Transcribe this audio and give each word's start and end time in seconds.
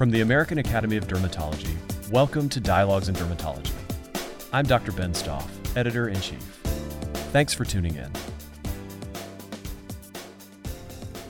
From 0.00 0.10
the 0.10 0.22
American 0.22 0.56
Academy 0.56 0.96
of 0.96 1.06
Dermatology, 1.06 1.76
welcome 2.10 2.48
to 2.48 2.58
Dialogues 2.58 3.10
in 3.10 3.14
Dermatology. 3.14 3.74
I'm 4.50 4.64
Dr. 4.64 4.92
Ben 4.92 5.12
Stoff, 5.12 5.46
Editor 5.76 6.08
in 6.08 6.18
Chief. 6.22 6.40
Thanks 7.34 7.52
for 7.52 7.66
tuning 7.66 7.96
in. 7.96 8.10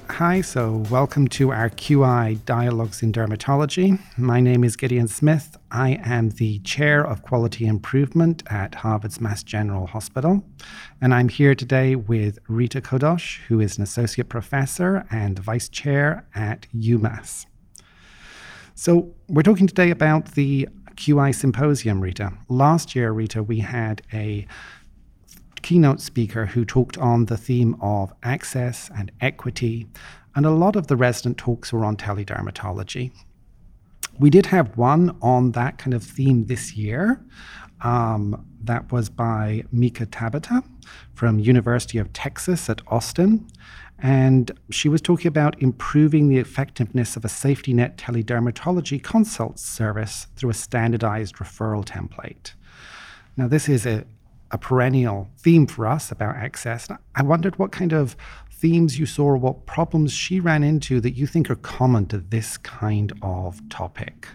Hi, 0.07 0.41
so 0.41 0.85
welcome 0.89 1.27
to 1.31 1.51
our 1.51 1.69
QI 1.71 2.45
Dialogues 2.45 3.03
in 3.03 3.13
Dermatology. 3.13 3.99
My 4.17 4.39
name 4.39 4.63
is 4.63 4.77
Gideon 4.77 5.09
Smith. 5.09 5.59
I 5.73 5.99
am 6.05 6.29
the 6.29 6.61
Chair 6.61 7.05
of 7.05 7.23
Quality 7.23 7.67
Improvement 7.67 8.45
at 8.47 8.77
Harvard's 8.77 9.21
Mass 9.21 9.43
General 9.43 9.89
Hospital. 9.89 10.45
And 11.01 11.13
I'm 11.13 11.29
here 11.29 11.57
today 11.57 11.97
with 11.97 12.39
Rita 12.47 12.81
Khodosh, 12.81 13.41
who 13.49 13.59
is 13.59 13.79
an 13.79 13.83
Associate 13.83 14.29
Professor 14.29 15.09
and 15.11 15.41
Vice 15.41 15.69
Chair 15.69 16.25
at 16.37 16.69
UMass. 16.73 17.47
So, 18.83 19.13
we're 19.29 19.43
talking 19.43 19.67
today 19.67 19.91
about 19.91 20.33
the 20.33 20.67
QI 20.95 21.35
Symposium, 21.35 22.01
Rita. 22.01 22.33
Last 22.49 22.97
year, 22.97 23.13
Rita, 23.13 23.43
we 23.43 23.59
had 23.59 24.01
a 24.11 24.47
keynote 25.61 26.01
speaker 26.01 26.47
who 26.47 26.65
talked 26.65 26.97
on 26.97 27.27
the 27.27 27.37
theme 27.37 27.77
of 27.83 28.11
access 28.23 28.91
and 28.97 29.13
equity, 29.21 29.87
and 30.35 30.47
a 30.47 30.51
lot 30.51 30.77
of 30.77 30.87
the 30.87 30.97
resident 30.97 31.37
talks 31.37 31.75
were 31.75 31.85
on 31.85 31.99
teledermatology. 31.99 33.13
We 34.19 34.31
did 34.31 34.47
have 34.47 34.75
one 34.79 35.15
on 35.21 35.53
that 35.53 35.77
kind 35.77 35.93
of 35.93 36.03
theme 36.03 36.47
this 36.47 36.75
year. 36.75 37.23
Um, 37.83 38.47
that 38.63 38.91
was 38.91 39.11
by 39.11 39.65
Mika 39.73 40.07
Tabata 40.07 40.65
from 41.13 41.39
University 41.39 41.99
of 41.99 42.15
Texas 42.15 42.71
at 42.71 42.81
Austin. 42.87 43.47
And 44.03 44.51
she 44.71 44.89
was 44.89 45.01
talking 45.01 45.27
about 45.27 45.61
improving 45.63 46.29
the 46.29 46.39
effectiveness 46.39 47.17
of 47.17 47.25
a 47.25 47.29
safety 47.29 47.75
net 47.75 47.97
teledermatology 47.99 49.03
consult 49.03 49.59
service 49.59 50.27
through 50.37 50.51
a 50.51 50.55
standardized 50.55 51.37
referral 51.37 51.85
template. 51.85 52.55
Now, 53.37 53.47
this 53.47 53.69
is 53.69 53.87
a, 53.87 54.05
a 54.51 54.59
perennial 54.59 55.29
theme 55.39 55.67
for 55.67 55.87
us 55.87 56.11
about 56.11 56.37
access. 56.37 56.89
I 57.15 57.23
wondered 57.23 57.59
what 57.59 57.73
kind 57.73 57.93
of 57.93 58.17
themes 58.51 58.99
you 58.99 59.07
saw 59.07 59.25
or 59.25 59.37
what 59.37 59.67
problems 59.67 60.13
she 60.13 60.41
ran 60.41 60.63
into 60.63 61.01
that 61.01 61.13
you 61.13 61.27
think 61.27 61.51
are 61.51 61.57
common 61.57 62.07
to 62.07 62.19
this 62.19 62.59
kind 62.59 63.13
of 63.23 63.67
topic. 63.71 64.29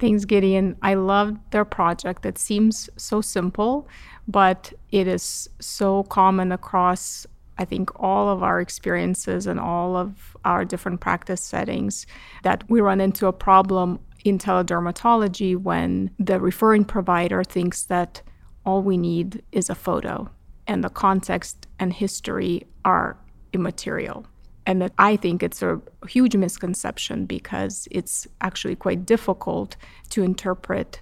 Thanks, 0.00 0.24
Gideon. 0.24 0.76
I 0.80 0.94
loved 0.94 1.38
their 1.50 1.66
project. 1.66 2.24
It 2.24 2.38
seems 2.38 2.88
so 2.96 3.20
simple, 3.20 3.86
but 4.26 4.72
it 4.90 5.06
is 5.06 5.50
so 5.60 6.04
common 6.04 6.52
across, 6.52 7.26
I 7.60 7.66
think, 7.66 7.90
all 8.00 8.28
of 8.30 8.42
our 8.42 8.60
experiences 8.60 9.46
and 9.46 9.60
all 9.60 9.94
of 9.94 10.36
our 10.44 10.64
different 10.64 11.00
practice 11.00 11.42
settings 11.42 12.06
that 12.42 12.64
we 12.70 12.80
run 12.80 13.00
into 13.00 13.26
a 13.26 13.32
problem 13.32 14.00
in 14.24 14.38
teledermatology 14.38 15.56
when 15.56 16.10
the 16.18 16.40
referring 16.40 16.84
provider 16.84 17.44
thinks 17.44 17.84
that 17.84 18.22
all 18.64 18.82
we 18.82 18.96
need 18.96 19.42
is 19.52 19.70
a 19.70 19.74
photo 19.74 20.28
and 20.66 20.82
the 20.82 20.88
context 20.88 21.66
and 21.78 21.92
history 21.92 22.66
are 22.84 23.16
immaterial. 23.52 24.26
And 24.66 24.80
that 24.82 24.92
I 24.98 25.16
think 25.16 25.42
it's 25.42 25.62
a 25.62 25.80
huge 26.06 26.36
misconception 26.36 27.26
because 27.26 27.88
it's 27.90 28.26
actually 28.40 28.76
quite 28.76 29.04
difficult 29.04 29.76
to 30.10 30.22
interpret 30.22 31.00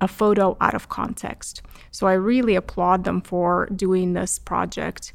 a 0.00 0.08
photo 0.08 0.56
out 0.60 0.74
of 0.74 0.88
context. 0.88 1.62
So 1.90 2.06
I 2.06 2.14
really 2.14 2.54
applaud 2.54 3.04
them 3.04 3.20
for 3.20 3.66
doing 3.76 4.14
this 4.14 4.38
project. 4.38 5.12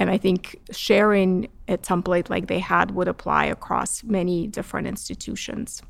And 0.00 0.10
I 0.10 0.18
think 0.18 0.60
sharing 0.72 1.48
a 1.68 1.78
template 1.78 2.28
like 2.28 2.48
they 2.48 2.58
had 2.58 2.90
would 2.90 3.06
apply 3.06 3.44
across 3.44 4.02
many 4.02 4.48
different 4.48 4.88
institutions. 4.88 5.82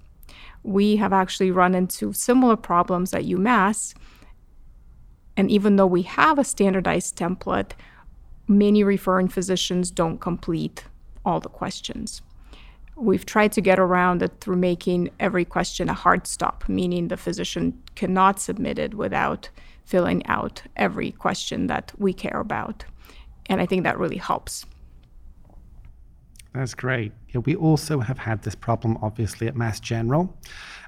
We 0.63 0.97
have 0.97 1.15
actually 1.15 1.51
run 1.51 1.75
into 1.75 2.13
similar 2.13 2.57
problems 2.57 3.15
at 3.15 3.25
UMass 3.25 3.95
and 5.41 5.51
even 5.51 5.77
though 5.77 5.87
we 5.87 6.03
have 6.03 6.39
a 6.39 6.45
standardized 6.45 7.17
template, 7.17 7.73
many 8.47 8.85
referring 8.85 9.29
physicians 9.29 9.91
don't 9.91 10.21
complete 10.21 10.85
all 11.25 11.41
the 11.41 11.49
questions. 11.49 12.21
We've 12.95 13.25
tried 13.25 13.53
to 13.53 13.63
get 13.63 13.79
around 13.79 14.23
it 14.23 14.33
through 14.41 14.57
making 14.57 15.09
every 15.19 15.47
question 15.47 15.89
a 15.89 15.95
hard 15.95 16.27
stop, 16.27 16.69
meaning 16.69 17.09
the 17.09 17.17
physician 17.17 17.81
cannot 17.95 18.39
submit 18.39 18.79
it 18.79 18.93
without 18.93 19.49
filling 19.87 20.27
out 20.27 20.63
every 20.77 21.13
question 21.13 21.69
that 21.69 21.93
we 21.97 22.13
care 22.13 22.39
about. 22.41 22.85
And 23.51 23.61
I 23.61 23.67
think 23.67 23.85
that 23.85 23.99
really 23.99 24.17
helps. 24.17 24.65
That's 26.55 26.75
great. 26.75 27.13
Yeah, 27.29 27.43
we 27.45 27.55
also 27.55 28.01
have 28.01 28.19
had 28.19 28.43
this 28.43 28.55
problem, 28.55 28.97
obviously, 29.03 29.47
at 29.47 29.55
Mass 29.55 29.79
General. 29.79 30.35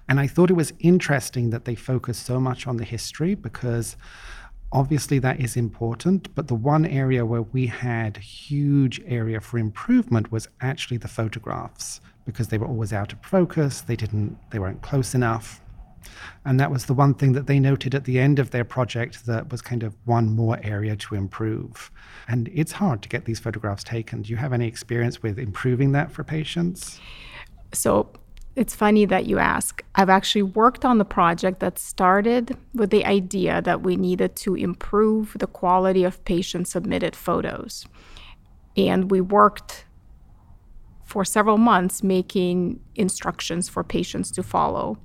And 0.08 0.18
I 0.18 0.26
thought 0.26 0.50
it 0.50 0.54
was 0.54 0.72
interesting 0.78 1.50
that 1.50 1.66
they 1.66 1.74
focus 1.74 2.18
so 2.18 2.40
much 2.40 2.66
on 2.66 2.78
the 2.78 2.84
history 2.84 3.34
because 3.34 3.96
Obviously, 4.74 5.18
that 5.18 5.38
is 5.38 5.54
important, 5.54 6.34
but 6.34 6.48
the 6.48 6.54
one 6.54 6.86
area 6.86 7.26
where 7.26 7.42
we 7.42 7.66
had 7.66 8.16
huge 8.16 9.02
area 9.04 9.38
for 9.38 9.58
improvement 9.58 10.32
was 10.32 10.48
actually 10.62 10.96
the 10.96 11.08
photographs 11.08 12.00
because 12.24 12.48
they 12.48 12.56
were 12.56 12.66
always 12.66 12.90
out 12.90 13.12
of 13.12 13.22
focus. 13.22 13.82
They 13.82 13.96
didn't, 13.96 14.38
they 14.50 14.58
weren't 14.58 14.80
close 14.80 15.14
enough, 15.14 15.60
and 16.44 16.58
that 16.58 16.70
was 16.70 16.86
the 16.86 16.94
one 16.94 17.14
thing 17.14 17.32
that 17.32 17.46
they 17.46 17.60
noted 17.60 17.94
at 17.94 18.04
the 18.04 18.18
end 18.18 18.38
of 18.38 18.50
their 18.50 18.64
project 18.64 19.26
that 19.26 19.50
was 19.50 19.62
kind 19.62 19.82
of 19.82 19.94
one 20.04 20.34
more 20.34 20.58
area 20.62 20.96
to 20.96 21.14
improve. 21.14 21.90
And 22.28 22.50
it's 22.52 22.72
hard 22.72 23.02
to 23.02 23.08
get 23.08 23.24
these 23.24 23.38
photographs 23.38 23.84
taken. 23.84 24.22
Do 24.22 24.30
you 24.30 24.36
have 24.36 24.52
any 24.52 24.66
experience 24.66 25.22
with 25.22 25.38
improving 25.38 25.92
that 25.92 26.10
for 26.10 26.24
patients? 26.24 27.00
So 27.72 28.10
it's 28.54 28.74
funny 28.74 29.06
that 29.06 29.26
you 29.26 29.38
ask. 29.38 29.82
I've 29.94 30.10
actually 30.10 30.42
worked 30.42 30.84
on 30.84 30.98
the 30.98 31.04
project 31.04 31.60
that 31.60 31.78
started 31.78 32.56
with 32.74 32.90
the 32.90 33.04
idea 33.06 33.62
that 33.62 33.82
we 33.82 33.96
needed 33.96 34.36
to 34.36 34.54
improve 34.54 35.36
the 35.38 35.46
quality 35.46 36.04
of 36.04 36.22
patient 36.24 36.68
submitted 36.68 37.16
photos. 37.16 37.86
And 38.76 39.10
we 39.10 39.20
worked 39.20 39.86
for 41.04 41.24
several 41.24 41.58
months 41.58 42.02
making 42.02 42.80
instructions 42.94 43.68
for 43.68 43.84
patients 43.84 44.30
to 44.30 44.42
follow. 44.42 44.98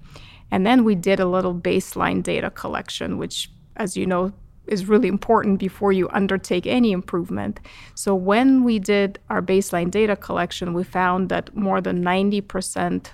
And 0.51 0.65
then 0.65 0.83
we 0.83 0.95
did 0.95 1.19
a 1.19 1.25
little 1.25 1.53
baseline 1.53 2.23
data 2.23 2.49
collection, 2.49 3.17
which, 3.17 3.51
as 3.75 3.97
you 3.97 4.05
know, 4.05 4.31
is 4.65 4.87
really 4.87 5.07
important 5.07 5.59
before 5.59 5.93
you 5.93 6.09
undertake 6.09 6.67
any 6.67 6.91
improvement. 6.91 7.59
So, 7.95 8.13
when 8.15 8.63
we 8.63 8.79
did 8.79 9.19
our 9.29 9.41
baseline 9.41 9.91
data 9.91 10.15
collection, 10.15 10.73
we 10.73 10.83
found 10.83 11.29
that 11.29 11.55
more 11.55 11.81
than 11.81 12.03
90% 12.03 13.07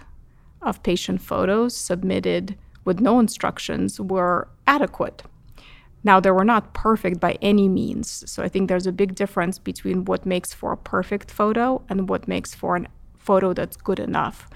of 0.62 0.82
patient 0.84 1.22
photos 1.22 1.76
submitted 1.76 2.58
with 2.86 3.00
no 3.00 3.20
instructions 3.20 4.00
were 4.00 4.48
adequate. 4.68 5.24
Now, 6.04 6.20
they 6.20 6.32
were 6.32 6.44
not 6.44 6.74
perfect 6.74 7.20
by 7.20 7.38
any 7.42 7.70
means. 7.70 8.30
So 8.30 8.44
I 8.44 8.50
think 8.50 8.68
there's 8.68 8.88
a 8.88 8.92
big 8.92 9.16
difference 9.16 9.58
between 9.58 10.06
what 10.06 10.26
makes 10.26 10.54
for 10.54 10.74
a 10.74 10.78
perfect 10.78 11.32
photo 11.32 11.82
and 11.88 12.10
what 12.10 12.28
makes 12.28 12.54
for 12.54 12.76
a 12.76 12.86
photo 13.18 13.54
that's 13.54 13.78
good 13.78 14.00
enough. 14.00 14.50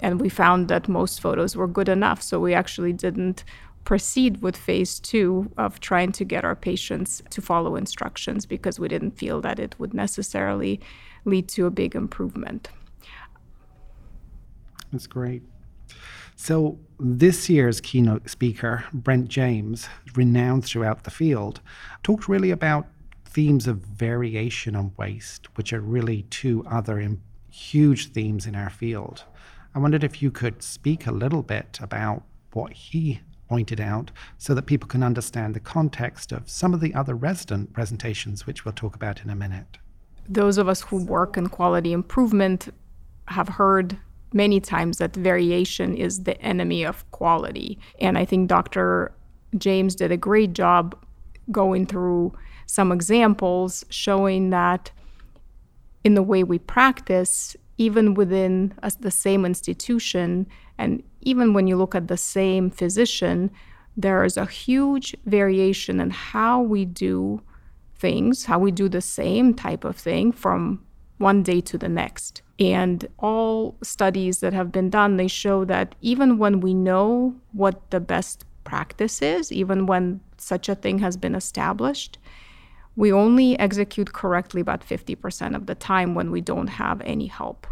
And 0.00 0.20
we 0.20 0.28
found 0.28 0.68
that 0.68 0.88
most 0.88 1.20
photos 1.20 1.56
were 1.56 1.68
good 1.68 1.88
enough. 1.88 2.22
So 2.22 2.40
we 2.40 2.54
actually 2.54 2.92
didn't 2.92 3.44
proceed 3.84 4.42
with 4.42 4.56
phase 4.56 5.00
two 5.00 5.50
of 5.56 5.80
trying 5.80 6.12
to 6.12 6.24
get 6.24 6.44
our 6.44 6.56
patients 6.56 7.22
to 7.30 7.40
follow 7.40 7.76
instructions 7.76 8.46
because 8.46 8.78
we 8.78 8.88
didn't 8.88 9.12
feel 9.12 9.40
that 9.40 9.58
it 9.58 9.74
would 9.78 9.94
necessarily 9.94 10.80
lead 11.24 11.48
to 11.48 11.66
a 11.66 11.70
big 11.70 11.94
improvement. 11.94 12.68
That's 14.92 15.06
great. 15.06 15.42
So, 16.36 16.78
this 16.98 17.50
year's 17.50 17.80
keynote 17.80 18.28
speaker, 18.30 18.84
Brent 18.94 19.28
James, 19.28 19.88
renowned 20.14 20.64
throughout 20.64 21.04
the 21.04 21.10
field, 21.10 21.60
talked 22.02 22.28
really 22.28 22.50
about 22.50 22.86
themes 23.26 23.66
of 23.66 23.78
variation 23.78 24.74
and 24.74 24.92
waste, 24.96 25.54
which 25.56 25.72
are 25.72 25.80
really 25.80 26.22
two 26.30 26.64
other 26.66 27.16
huge 27.50 28.12
themes 28.12 28.46
in 28.46 28.54
our 28.54 28.70
field. 28.70 29.24
I 29.74 29.78
wondered 29.78 30.04
if 30.04 30.20
you 30.20 30.30
could 30.30 30.62
speak 30.62 31.06
a 31.06 31.12
little 31.12 31.42
bit 31.42 31.78
about 31.80 32.22
what 32.52 32.72
he 32.72 33.20
pointed 33.48 33.80
out 33.80 34.10
so 34.38 34.54
that 34.54 34.66
people 34.66 34.88
can 34.88 35.02
understand 35.02 35.54
the 35.54 35.60
context 35.60 36.32
of 36.32 36.48
some 36.48 36.72
of 36.74 36.80
the 36.80 36.94
other 36.94 37.14
resident 37.14 37.72
presentations, 37.72 38.46
which 38.46 38.64
we'll 38.64 38.72
talk 38.72 38.94
about 38.94 39.22
in 39.22 39.30
a 39.30 39.34
minute. 39.34 39.78
Those 40.28 40.58
of 40.58 40.68
us 40.68 40.82
who 40.82 41.04
work 41.04 41.36
in 41.36 41.48
quality 41.48 41.92
improvement 41.92 42.68
have 43.26 43.48
heard 43.48 43.98
many 44.32 44.60
times 44.60 44.98
that 44.98 45.14
variation 45.14 45.96
is 45.96 46.22
the 46.22 46.40
enemy 46.40 46.84
of 46.84 47.08
quality. 47.10 47.78
And 48.00 48.16
I 48.16 48.24
think 48.24 48.48
Dr. 48.48 49.12
James 49.56 49.94
did 49.94 50.12
a 50.12 50.16
great 50.16 50.52
job 50.52 50.96
going 51.50 51.86
through 51.86 52.32
some 52.66 52.92
examples 52.92 53.84
showing 53.88 54.50
that 54.50 54.92
in 56.04 56.14
the 56.14 56.22
way 56.22 56.44
we 56.44 56.58
practice, 56.58 57.56
even 57.80 58.12
within 58.12 58.74
a, 58.82 58.92
the 59.00 59.10
same 59.10 59.46
institution, 59.46 60.46
and 60.76 61.02
even 61.22 61.54
when 61.54 61.66
you 61.66 61.76
look 61.78 61.94
at 61.94 62.08
the 62.08 62.16
same 62.16 62.68
physician, 62.70 63.50
there 63.96 64.22
is 64.22 64.36
a 64.36 64.44
huge 64.44 65.16
variation 65.24 65.98
in 65.98 66.10
how 66.10 66.60
we 66.60 66.84
do 66.84 67.40
things, 67.96 68.44
how 68.44 68.58
we 68.58 68.70
do 68.70 68.86
the 68.86 69.00
same 69.00 69.54
type 69.54 69.82
of 69.82 69.96
thing 69.96 70.30
from 70.30 70.84
one 71.16 71.42
day 71.42 71.62
to 71.62 71.78
the 71.78 71.88
next. 71.88 72.42
And 72.58 73.08
all 73.18 73.78
studies 73.82 74.40
that 74.40 74.52
have 74.52 74.70
been 74.70 74.90
done, 74.90 75.16
they 75.16 75.28
show 75.28 75.64
that 75.64 75.94
even 76.02 76.36
when 76.36 76.60
we 76.60 76.74
know 76.74 77.34
what 77.52 77.90
the 77.90 78.00
best 78.00 78.44
practice 78.64 79.22
is, 79.22 79.50
even 79.50 79.86
when 79.86 80.20
such 80.36 80.68
a 80.68 80.74
thing 80.74 80.98
has 80.98 81.16
been 81.16 81.34
established, 81.34 82.18
we 83.00 83.10
only 83.14 83.58
execute 83.58 84.12
correctly 84.12 84.60
about 84.60 84.86
50% 84.86 85.56
of 85.56 85.64
the 85.64 85.74
time 85.74 86.14
when 86.14 86.30
we 86.30 86.42
don't 86.42 86.66
have 86.66 87.00
any 87.00 87.28
help. 87.28 87.66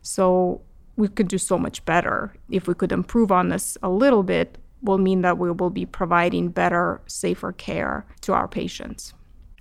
So 0.00 0.62
we 0.96 1.08
could 1.08 1.28
do 1.28 1.36
so 1.36 1.58
much 1.58 1.84
better. 1.84 2.32
If 2.50 2.66
we 2.66 2.72
could 2.72 2.90
improve 2.90 3.30
on 3.30 3.50
this 3.50 3.76
a 3.82 3.90
little 3.90 4.22
bit, 4.22 4.56
will 4.80 4.96
mean 4.96 5.20
that 5.20 5.36
we 5.36 5.50
will 5.50 5.68
be 5.68 5.84
providing 5.84 6.48
better, 6.48 7.02
safer 7.06 7.52
care 7.52 8.06
to 8.22 8.32
our 8.32 8.48
patients. 8.48 9.12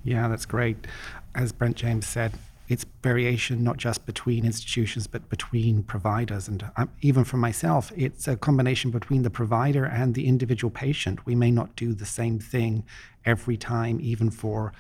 Yeah, 0.02 0.30
that's 0.30 0.46
great. 0.46 0.88
As 1.36 1.52
Brent 1.52 1.76
James 1.76 2.08
said, 2.08 2.32
it's 2.70 2.86
variation 3.04 3.66
not 3.66 3.76
just 3.76 4.06
between 4.06 4.46
institutions 4.46 5.06
but 5.06 5.28
between 5.28 5.84
providers 5.84 6.48
and 6.48 6.64
um, 6.78 6.90
even 7.02 7.26
for 7.26 7.36
myself 7.36 7.92
it's 7.98 8.30
a 8.30 8.38
combination 8.38 8.92
between 8.92 9.24
the 9.24 9.30
provider 9.30 9.84
and 9.84 10.16
the 10.16 10.26
individual 10.26 10.72
patient 10.72 11.26
we 11.26 11.36
may 11.36 11.52
not 11.52 11.76
do 11.76 11.94
the 11.94 12.06
same 12.06 12.40
thing 12.40 12.86
every 13.26 13.58
time 13.58 14.00
even 14.02 14.30
for 14.32 14.72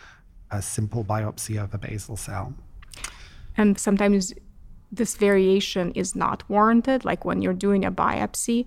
a 0.51 0.61
simple 0.61 1.03
biopsy 1.03 1.61
of 1.61 1.73
a 1.73 1.77
basal 1.77 2.17
cell 2.17 2.53
and 3.57 3.79
sometimes 3.79 4.33
this 4.91 5.15
variation 5.15 5.91
is 5.91 6.15
not 6.15 6.47
warranted 6.49 7.05
like 7.05 7.25
when 7.25 7.41
you're 7.41 7.53
doing 7.53 7.85
a 7.85 7.91
biopsy 7.91 8.65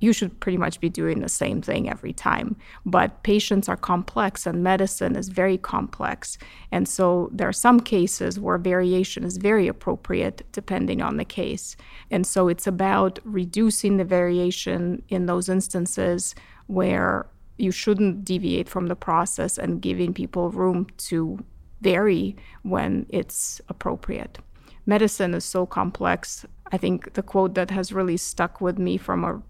you 0.00 0.12
should 0.12 0.38
pretty 0.40 0.58
much 0.58 0.80
be 0.80 0.88
doing 0.88 1.20
the 1.20 1.28
same 1.28 1.60
thing 1.60 1.88
every 1.88 2.12
time. 2.12 2.56
But 2.86 3.22
patients 3.22 3.68
are 3.68 3.76
complex 3.76 4.46
and 4.46 4.62
medicine 4.62 5.16
is 5.16 5.28
very 5.28 5.58
complex. 5.58 6.38
And 6.70 6.88
so 6.88 7.28
there 7.32 7.48
are 7.48 7.52
some 7.52 7.80
cases 7.80 8.38
where 8.38 8.58
variation 8.58 9.24
is 9.24 9.36
very 9.36 9.66
appropriate 9.66 10.42
depending 10.52 11.02
on 11.02 11.16
the 11.16 11.24
case. 11.24 11.76
And 12.10 12.26
so 12.26 12.48
it's 12.48 12.66
about 12.66 13.18
reducing 13.24 13.96
the 13.96 14.04
variation 14.04 15.02
in 15.08 15.26
those 15.26 15.48
instances 15.48 16.34
where 16.66 17.26
you 17.58 17.70
shouldn't 17.70 18.24
deviate 18.24 18.68
from 18.68 18.86
the 18.86 18.96
process 18.96 19.58
and 19.58 19.82
giving 19.82 20.14
people 20.14 20.50
room 20.50 20.86
to 20.96 21.44
vary 21.80 22.36
when 22.62 23.06
it's 23.08 23.60
appropriate. 23.68 24.38
Medicine 24.86 25.34
is 25.34 25.44
so 25.44 25.66
complex. 25.66 26.46
I 26.72 26.78
think 26.78 27.14
the 27.14 27.22
quote 27.22 27.54
that 27.54 27.70
has 27.70 27.92
really 27.92 28.16
stuck 28.16 28.60
with 28.60 28.78
me 28.78 28.96
from 28.96 29.24
a 29.24 29.42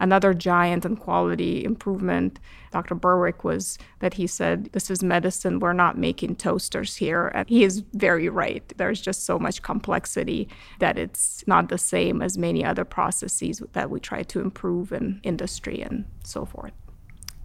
Another 0.00 0.32
giant 0.32 0.86
and 0.86 0.98
quality 0.98 1.62
improvement, 1.62 2.40
Dr. 2.72 2.94
Berwick, 2.94 3.44
was 3.44 3.76
that 3.98 4.14
he 4.14 4.26
said, 4.26 4.70
This 4.72 4.90
is 4.90 5.02
medicine. 5.02 5.60
We're 5.60 5.74
not 5.74 5.98
making 5.98 6.36
toasters 6.36 6.96
here. 6.96 7.28
And 7.34 7.46
he 7.46 7.64
is 7.64 7.84
very 7.92 8.30
right. 8.30 8.66
There's 8.78 9.00
just 9.00 9.24
so 9.24 9.38
much 9.38 9.60
complexity 9.60 10.48
that 10.78 10.96
it's 10.96 11.44
not 11.46 11.68
the 11.68 11.76
same 11.76 12.22
as 12.22 12.38
many 12.38 12.64
other 12.64 12.86
processes 12.86 13.62
that 13.72 13.90
we 13.90 14.00
try 14.00 14.22
to 14.22 14.40
improve 14.40 14.90
in 14.90 15.20
industry 15.22 15.82
and 15.82 16.06
so 16.24 16.46
forth. 16.46 16.72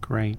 Great. 0.00 0.38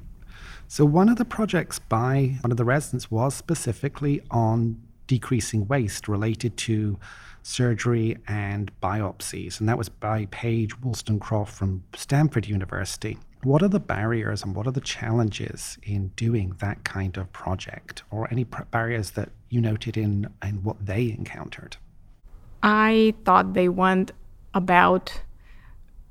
So, 0.68 0.86
one 0.86 1.10
of 1.10 1.18
the 1.18 1.26
projects 1.26 1.80
by 1.80 2.38
one 2.42 2.52
of 2.52 2.58
the 2.58 2.66
residents 2.66 3.10
was 3.10 3.34
specifically 3.34 4.22
on 4.30 4.82
decreasing 5.08 5.68
waste 5.68 6.08
related 6.08 6.58
to 6.58 7.00
surgery 7.42 8.18
and 8.28 8.72
biopsies. 8.82 9.60
And 9.60 9.70
that 9.70 9.78
was 9.78 9.88
by 9.88 10.28
Paige 10.32 10.76
Wollstonecroft 10.82 11.48
from 11.48 11.84
Stanford 11.96 12.46
University. 12.48 13.18
What 13.44 13.64
are 13.64 13.70
the 13.70 13.80
barriers 13.80 14.44
and 14.44 14.54
what 14.54 14.68
are 14.68 14.72
the 14.72 14.82
challenges 14.82 15.78
in 15.84 16.10
doing 16.18 16.56
that 16.60 16.84
kind 16.84 17.16
of 17.16 17.32
project, 17.32 18.04
or 18.12 18.28
any 18.30 18.44
pr- 18.44 18.64
barriers 18.64 19.12
that 19.12 19.30
you 19.50 19.62
noted 19.62 19.96
in, 19.96 20.28
in 20.44 20.64
what 20.64 20.86
they 20.86 21.10
encountered? 21.12 21.78
I 22.62 23.14
thought 23.24 23.54
they 23.54 23.70
went 23.70 24.12
about 24.54 25.22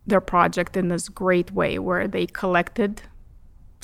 their 0.07 0.21
project 0.21 0.77
in 0.77 0.89
this 0.89 1.09
great 1.09 1.51
way 1.51 1.79
where 1.79 2.09
they 2.09 2.27
collected 2.27 3.03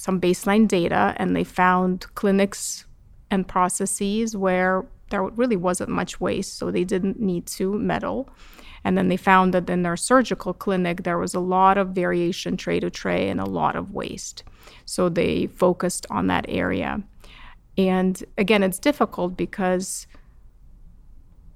some 0.02 0.20
baseline 0.20 0.66
data 0.66 1.14
and 1.16 1.36
they 1.36 1.44
found 1.44 2.12
clinics 2.16 2.86
and 3.30 3.46
processes 3.46 4.36
where 4.36 4.84
there 5.10 5.22
really 5.22 5.54
wasn't 5.54 5.90
much 5.90 6.20
waste, 6.20 6.58
so 6.58 6.72
they 6.72 6.82
didn't 6.82 7.20
need 7.20 7.46
to 7.46 7.78
meddle. 7.78 8.28
And 8.82 8.98
then 8.98 9.06
they 9.06 9.16
found 9.16 9.54
that 9.54 9.70
in 9.70 9.82
their 9.82 9.96
surgical 9.96 10.54
clinic, 10.54 11.04
there 11.04 11.18
was 11.18 11.34
a 11.34 11.40
lot 11.56 11.78
of 11.78 11.90
variation 11.90 12.56
tray 12.56 12.80
to 12.80 12.90
tray 12.90 13.28
and 13.28 13.40
a 13.40 13.44
lot 13.44 13.76
of 13.76 13.92
waste. 13.92 14.42
So 14.86 15.08
they 15.08 15.46
focused 15.46 16.04
on 16.10 16.26
that 16.26 16.46
area. 16.48 17.00
And 17.78 18.24
again, 18.36 18.64
it's 18.64 18.80
difficult 18.80 19.36
because 19.36 20.08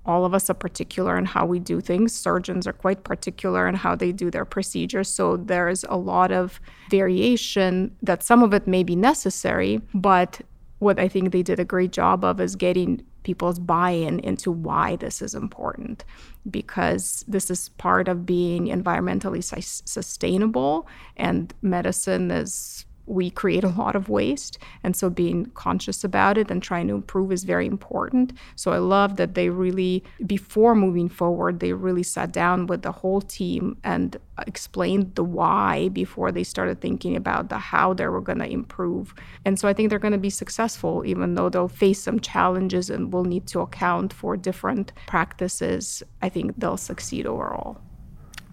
all 0.07 0.25
of 0.25 0.33
us 0.33 0.49
are 0.49 0.55
particular 0.55 1.19
in 1.19 1.25
how 1.25 1.45
we 1.45 1.59
do 1.59 1.81
things. 1.81 2.15
Surgeons 2.15 2.67
are 2.67 2.73
quite 2.73 3.05
particular 3.05 3.69
in 3.69 3.75
how 3.75 3.95
they 3.95 4.13
do 4.13 4.31
their 4.31 4.45
procedures. 4.45 5.09
So 5.09 5.37
there's 5.37 5.85
a 5.85 5.97
lot 5.97 6.33
of 6.33 6.61
variation 6.91 7.95
that 8.03 8.23
some 8.23 8.43
of 8.43 8.55
it 8.55 8.67
may 8.67 8.83
be 8.83 8.97
necessary, 8.97 9.81
but 9.93 10.41
what 10.79 10.99
I 10.99 11.09
think 11.09 11.33
they 11.33 11.43
did 11.43 11.59
a 11.59 11.65
great 11.65 11.93
job 11.93 12.25
of 12.25 12.41
is 12.41 12.55
getting 12.55 13.03
people's 13.23 13.59
buy 13.59 13.91
in 13.91 14.21
into 14.21 14.53
why 14.53 14.95
this 14.97 15.21
is 15.21 15.35
important 15.35 16.05
because 16.49 17.25
this 17.27 17.51
is 17.51 17.71
part 17.71 18.07
of 18.07 18.25
being 18.25 18.67
environmentally 18.67 19.43
su- 19.43 19.83
sustainable 19.85 20.87
and 21.17 21.53
medicine 21.61 22.31
is 22.31 22.87
we 23.07 23.31
create 23.31 23.65
a 23.65 23.69
lot 23.69 23.97
of 23.97 24.09
waste. 24.09 24.59
And 24.83 24.97
so 24.97 25.09
being 25.09 25.47
conscious 25.55 26.05
about 26.05 26.37
it 26.37 26.51
and 26.51 26.63
trying 26.63 26.89
to 26.89 26.95
improve 26.95 27.33
is 27.33 27.45
very 27.45 27.67
important. 27.67 28.33
So 28.57 28.73
I 28.73 28.79
love 28.79 29.17
that 29.17 29.35
they 29.35 29.49
really, 29.49 30.05
before 30.27 30.75
moving 30.75 31.09
forward, 31.09 31.61
they 31.61 31.73
really 31.73 32.03
sat 32.03 32.33
down 32.33 32.67
with 32.67 32.83
the 32.83 32.93
whole 32.93 33.21
team 33.21 33.77
and 33.85 34.17
explained 34.47 35.15
the 35.15 35.25
why 35.25 35.89
before 35.91 36.31
they 36.31 36.45
started 36.45 36.81
thinking 36.81 37.17
about 37.17 37.49
the 37.49 37.59
how 37.59 37.95
they 37.95 38.07
were 38.07 38.21
going 38.21 38.39
to 38.41 38.51
improve. 38.51 39.15
And 39.45 39.59
so 39.59 39.69
I 39.69 39.73
think 39.73 39.89
they're 39.89 39.99
going 39.99 40.13
to 40.13 40.19
be 40.19 40.31
successful, 40.31 41.05
even 41.07 41.35
though 41.35 41.49
they'll 41.49 41.69
face 41.69 42.03
some 42.03 42.21
challenges 42.21 42.91
and 42.91 43.13
will 43.13 43.25
need 43.25 43.47
to 43.49 43.61
account 43.61 44.13
for 44.13 44.37
different 44.37 44.93
practices. 45.07 46.03
I 46.23 46.29
think 46.29 46.59
they'll 46.59 46.77
succeed 46.77 47.27
overall. 47.27 47.81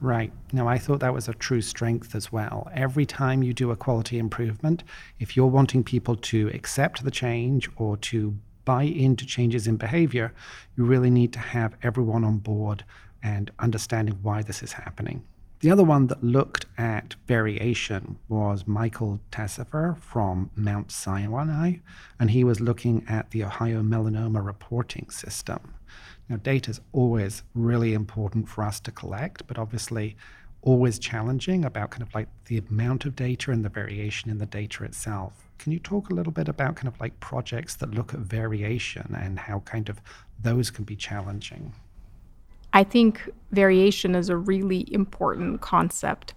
Right. 0.04 0.34
Now, 0.52 0.68
I 0.68 0.80
thought 0.80 1.00
that 1.00 1.14
was 1.14 1.30
a 1.30 1.34
true 1.34 1.62
strength 1.62 2.14
as 2.14 2.30
well. 2.30 2.70
Every 2.74 3.06
time 3.06 3.42
you 3.42 3.54
do 3.54 3.72
a 3.72 3.78
quality 3.78 4.20
improvement, 4.20 4.84
if 5.18 5.38
you're 5.38 5.48
wanting 5.48 5.82
people 5.82 6.18
to 6.18 6.52
accept 6.54 7.06
the 7.06 7.10
change 7.10 7.70
or 7.78 7.96
to 8.12 8.36
buy 8.66 8.84
into 8.84 9.26
changes 9.26 9.66
in 9.66 9.78
behavior, 9.78 10.34
you 10.76 10.84
really 10.84 11.10
need 11.10 11.32
to 11.32 11.40
have 11.40 11.78
everyone 11.82 12.26
on 12.26 12.40
board 12.40 12.84
and 13.24 13.50
understanding 13.60 14.20
why 14.22 14.42
this 14.42 14.62
is 14.62 14.74
happening. 14.74 15.24
The 15.62 15.72
other 15.72 15.86
one 15.86 16.08
that 16.08 16.22
looked 16.22 16.66
at 16.78 17.16
variation 17.26 18.20
was 18.28 18.68
Michael 18.68 19.22
Tassifer 19.32 19.98
from 19.98 20.52
Mount 20.58 20.92
Sinai, 20.92 21.76
and 22.20 22.32
he 22.32 22.44
was 22.44 22.60
looking 22.60 23.06
at 23.08 23.32
the 23.32 23.46
Ohio 23.46 23.82
Melanoma 23.82 24.46
Reporting 24.46 25.10
System. 25.10 25.73
Now, 26.30 26.38
data 26.38 26.72
is 26.72 26.82
always 26.94 27.44
really 27.54 27.94
important 27.94 28.48
for 28.48 28.64
us 28.64 28.80
to 28.82 28.92
collect, 28.92 29.46
but 29.48 29.58
obviously 29.58 30.16
always 30.62 30.98
challenging 30.98 31.66
about 31.66 31.92
kind 31.92 32.02
of 32.02 32.14
like 32.16 32.30
the 32.46 32.58
amount 32.58 33.06
of 33.06 33.16
data 33.16 33.52
and 33.52 33.66
the 33.66 33.70
variation 33.70 34.32
in 34.32 34.38
the 34.38 34.46
data 34.46 34.84
itself. 34.84 35.48
Can 35.60 35.72
you 35.72 35.80
talk 35.80 36.10
a 36.10 36.14
little 36.14 36.32
bit 36.32 36.48
about 36.48 36.76
kind 36.76 36.88
of 36.88 37.00
like 37.00 37.20
projects 37.20 37.76
that 37.76 37.92
look 37.92 38.14
at 38.14 38.22
variation 38.22 39.16
and 39.20 39.38
how 39.38 39.60
kind 39.60 39.90
of 39.90 40.02
those 40.42 40.70
can 40.70 40.86
be 40.86 40.96
challenging? 40.96 41.74
I 42.72 42.84
think 42.84 43.30
variation 43.52 44.16
is 44.16 44.30
a 44.30 44.38
really 44.38 44.92
important 44.94 45.62
concept. 45.62 46.34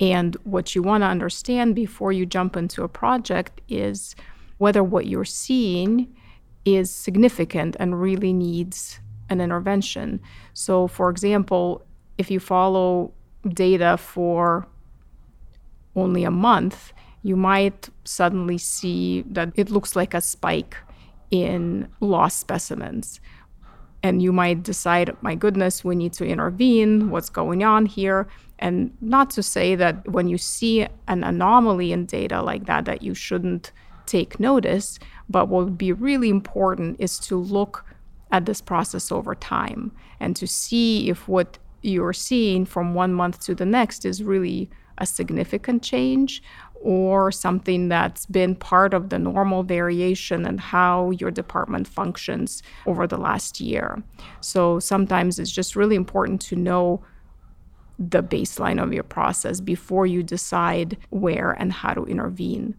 And 0.00 0.36
what 0.44 0.74
you 0.74 0.82
want 0.82 1.02
to 1.02 1.06
understand 1.06 1.74
before 1.74 2.12
you 2.12 2.26
jump 2.26 2.56
into 2.56 2.82
a 2.82 2.88
project 2.88 3.60
is 3.68 4.16
whether 4.58 4.82
what 4.82 5.06
you're 5.06 5.24
seeing 5.24 6.14
is 6.64 6.90
significant 6.90 7.76
and 7.78 8.00
really 8.00 8.32
needs 8.32 9.00
an 9.32 9.40
intervention. 9.40 10.20
So, 10.52 10.86
for 10.86 11.10
example, 11.10 11.84
if 12.18 12.30
you 12.30 12.38
follow 12.38 13.12
data 13.48 13.96
for 13.96 14.66
only 15.96 16.24
a 16.24 16.30
month, 16.30 16.92
you 17.22 17.36
might 17.36 17.88
suddenly 18.04 18.58
see 18.58 19.22
that 19.30 19.52
it 19.54 19.70
looks 19.70 19.96
like 19.96 20.14
a 20.14 20.20
spike 20.20 20.76
in 21.30 21.88
lost 22.00 22.38
specimens. 22.38 23.20
And 24.04 24.20
you 24.20 24.32
might 24.32 24.64
decide, 24.64 25.16
my 25.22 25.36
goodness, 25.36 25.84
we 25.84 25.94
need 25.94 26.12
to 26.14 26.26
intervene. 26.26 27.10
What's 27.10 27.30
going 27.30 27.62
on 27.62 27.86
here? 27.86 28.26
And 28.58 28.96
not 29.00 29.30
to 29.30 29.42
say 29.42 29.76
that 29.76 30.08
when 30.08 30.28
you 30.28 30.38
see 30.38 30.86
an 31.08 31.24
anomaly 31.24 31.92
in 31.92 32.06
data 32.06 32.42
like 32.42 32.66
that, 32.66 32.84
that 32.84 33.02
you 33.02 33.14
shouldn't 33.14 33.72
take 34.06 34.40
notice. 34.40 34.98
But 35.28 35.48
what 35.48 35.64
would 35.64 35.78
be 35.78 35.92
really 35.92 36.28
important 36.28 36.96
is 36.98 37.18
to 37.20 37.36
look 37.36 37.84
at 38.32 38.46
this 38.46 38.60
process 38.60 39.12
over 39.12 39.34
time 39.34 39.92
and 40.18 40.34
to 40.34 40.46
see 40.46 41.08
if 41.08 41.28
what 41.28 41.58
you're 41.82 42.12
seeing 42.12 42.64
from 42.64 42.94
one 42.94 43.12
month 43.12 43.40
to 43.40 43.54
the 43.54 43.66
next 43.66 44.04
is 44.04 44.22
really 44.22 44.68
a 44.98 45.06
significant 45.06 45.82
change 45.82 46.42
or 46.80 47.30
something 47.30 47.88
that's 47.88 48.26
been 48.26 48.56
part 48.56 48.92
of 48.92 49.10
the 49.10 49.18
normal 49.18 49.62
variation 49.62 50.44
and 50.44 50.58
how 50.58 51.10
your 51.10 51.30
department 51.30 51.86
functions 51.86 52.62
over 52.86 53.06
the 53.06 53.16
last 53.16 53.60
year. 53.60 54.02
So 54.40 54.80
sometimes 54.80 55.38
it's 55.38 55.50
just 55.50 55.76
really 55.76 55.94
important 55.94 56.40
to 56.42 56.56
know 56.56 57.04
the 57.98 58.22
baseline 58.22 58.82
of 58.82 58.92
your 58.92 59.04
process 59.04 59.60
before 59.60 60.06
you 60.06 60.22
decide 60.22 60.96
where 61.10 61.52
and 61.52 61.72
how 61.72 61.94
to 61.94 62.04
intervene. 62.04 62.74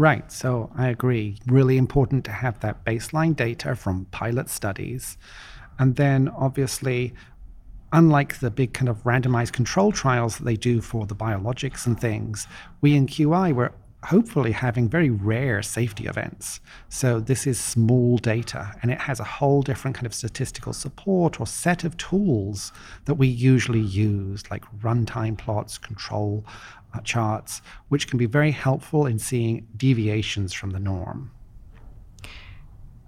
Right. 0.00 0.32
So 0.32 0.70
I 0.74 0.88
agree. 0.88 1.36
Really 1.46 1.76
important 1.76 2.24
to 2.24 2.30
have 2.30 2.58
that 2.60 2.86
baseline 2.86 3.36
data 3.36 3.76
from 3.76 4.06
pilot 4.06 4.48
studies. 4.48 5.18
And 5.78 5.96
then 5.96 6.30
obviously, 6.30 7.12
unlike 7.92 8.40
the 8.40 8.50
big 8.50 8.72
kind 8.72 8.88
of 8.88 9.04
randomized 9.04 9.52
control 9.52 9.92
trials 9.92 10.38
that 10.38 10.44
they 10.44 10.56
do 10.56 10.80
for 10.80 11.04
the 11.04 11.14
biologics 11.14 11.86
and 11.86 12.00
things, 12.00 12.46
we 12.80 12.96
in 12.96 13.08
QI 13.08 13.52
were 13.52 13.74
hopefully 14.04 14.52
having 14.52 14.88
very 14.88 15.10
rare 15.10 15.62
safety 15.62 16.06
events. 16.06 16.60
So 16.88 17.20
this 17.20 17.46
is 17.46 17.60
small 17.60 18.16
data 18.16 18.74
and 18.80 18.90
it 18.90 19.02
has 19.02 19.20
a 19.20 19.24
whole 19.24 19.60
different 19.60 19.96
kind 19.96 20.06
of 20.06 20.14
statistical 20.14 20.72
support 20.72 21.38
or 21.38 21.46
set 21.46 21.84
of 21.84 21.98
tools 21.98 22.72
that 23.04 23.16
we 23.16 23.26
usually 23.26 23.80
use, 23.80 24.50
like 24.50 24.64
runtime 24.80 25.36
plots, 25.36 25.76
control 25.76 26.46
Uh, 26.92 26.98
charts, 27.02 27.62
which 27.88 28.08
can 28.08 28.18
be 28.18 28.26
very 28.26 28.50
helpful 28.50 29.06
in 29.06 29.16
seeing 29.16 29.64
deviations 29.76 30.52
from 30.52 30.70
the 30.70 30.80
norm. 30.80 31.30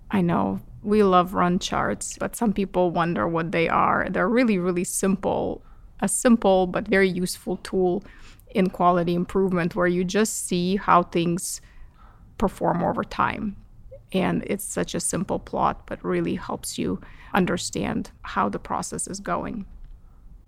I 0.09 0.21
know 0.21 0.61
we 0.83 1.03
love 1.03 1.35
run 1.35 1.59
charts, 1.59 2.17
but 2.17 2.37
some 2.37 2.53
people 2.53 2.93
wonder 2.93 3.27
what 3.27 3.51
they 3.51 3.69
are. 3.69 4.07
They're 4.09 4.29
really, 4.29 4.59
really 4.59 4.85
simple, 4.85 5.65
a 5.99 6.07
simple 6.07 6.69
but 6.69 6.87
very 6.87 7.09
useful 7.09 7.57
tool 7.57 8.05
in 8.55 8.69
quality 8.71 9.17
improvement 9.17 9.75
where 9.75 9.89
you 9.89 10.05
just 10.05 10.47
see 10.47 10.77
how 10.77 11.03
things 11.03 11.61
perform 12.39 12.85
over 12.85 13.03
time. 13.03 13.57
And 14.13 14.45
it's 14.47 14.65
such 14.65 14.95
a 14.95 15.01
simple 15.01 15.41
plot, 15.41 15.87
but 15.87 16.05
really 16.05 16.37
helps 16.37 16.79
you 16.79 17.01
understand 17.35 18.13
how 18.23 18.49
the 18.49 18.61
process 18.61 19.09
is 19.09 19.19
going. 19.19 19.67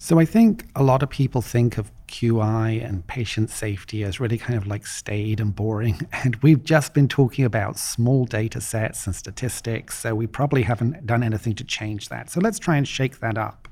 So 0.04 0.18
I 0.18 0.26
think 0.26 0.66
a 0.76 0.82
lot 0.82 1.02
of 1.02 1.08
people 1.08 1.40
think 1.40 1.78
of 1.78 1.90
QI 2.08 2.87
and 2.87 3.06
patient 3.06 3.49
safety 3.49 4.04
as 4.04 4.20
really 4.20 4.37
kind 4.37 4.54
of 4.54 4.66
like 4.66 4.87
staid 4.87 5.40
and 5.40 5.56
boring. 5.56 6.06
And 6.12 6.37
we've 6.42 6.62
just 6.62 6.92
been 6.92 7.08
talking 7.08 7.46
about 7.46 7.78
small 7.78 8.26
data 8.26 8.61
sets 8.61 9.06
and 9.06 9.16
statistics. 9.16 9.99
So 9.99 10.14
we 10.14 10.26
probably 10.26 10.61
haven't 10.64 11.06
done 11.06 11.23
anything 11.23 11.54
to 11.54 11.64
change 11.64 12.11
that. 12.11 12.28
So 12.28 12.38
let's 12.42 12.58
try 12.58 12.76
and 12.76 12.87
shake 12.87 13.20
that 13.20 13.38
up 13.38 13.66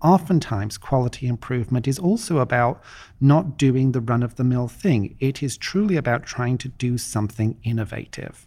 oftentimes 0.00 0.78
quality 0.78 1.26
improvement 1.26 1.88
is 1.88 1.98
also 1.98 2.38
about 2.38 2.80
not 3.20 3.58
doing 3.58 3.90
the 3.90 4.00
run 4.00 4.22
of 4.22 4.36
the 4.36 4.44
mill 4.44 4.68
thing. 4.68 5.16
It 5.18 5.42
is 5.42 5.56
truly 5.56 5.96
about 5.96 6.24
trying 6.24 6.56
to 6.58 6.68
do 6.68 6.98
something 6.98 7.58
innovative. 7.64 8.46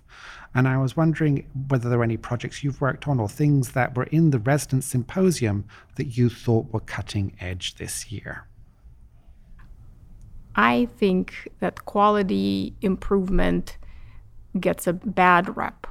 And 0.53 0.67
I 0.67 0.77
was 0.77 0.97
wondering 0.97 1.45
whether 1.69 1.87
there 1.89 1.97
were 1.97 2.03
any 2.03 2.17
projects 2.17 2.63
you've 2.63 2.81
worked 2.81 3.07
on 3.07 3.19
or 3.19 3.29
things 3.29 3.71
that 3.71 3.95
were 3.95 4.03
in 4.05 4.31
the 4.31 4.39
resident 4.39 4.83
symposium 4.83 5.65
that 5.95 6.17
you 6.17 6.29
thought 6.29 6.73
were 6.73 6.81
cutting 6.81 7.33
edge 7.39 7.75
this 7.75 8.11
year. 8.11 8.47
I 10.55 10.89
think 10.97 11.47
that 11.59 11.85
quality 11.85 12.75
improvement 12.81 13.77
gets 14.59 14.87
a 14.87 14.93
bad 14.93 15.55
rep. 15.55 15.87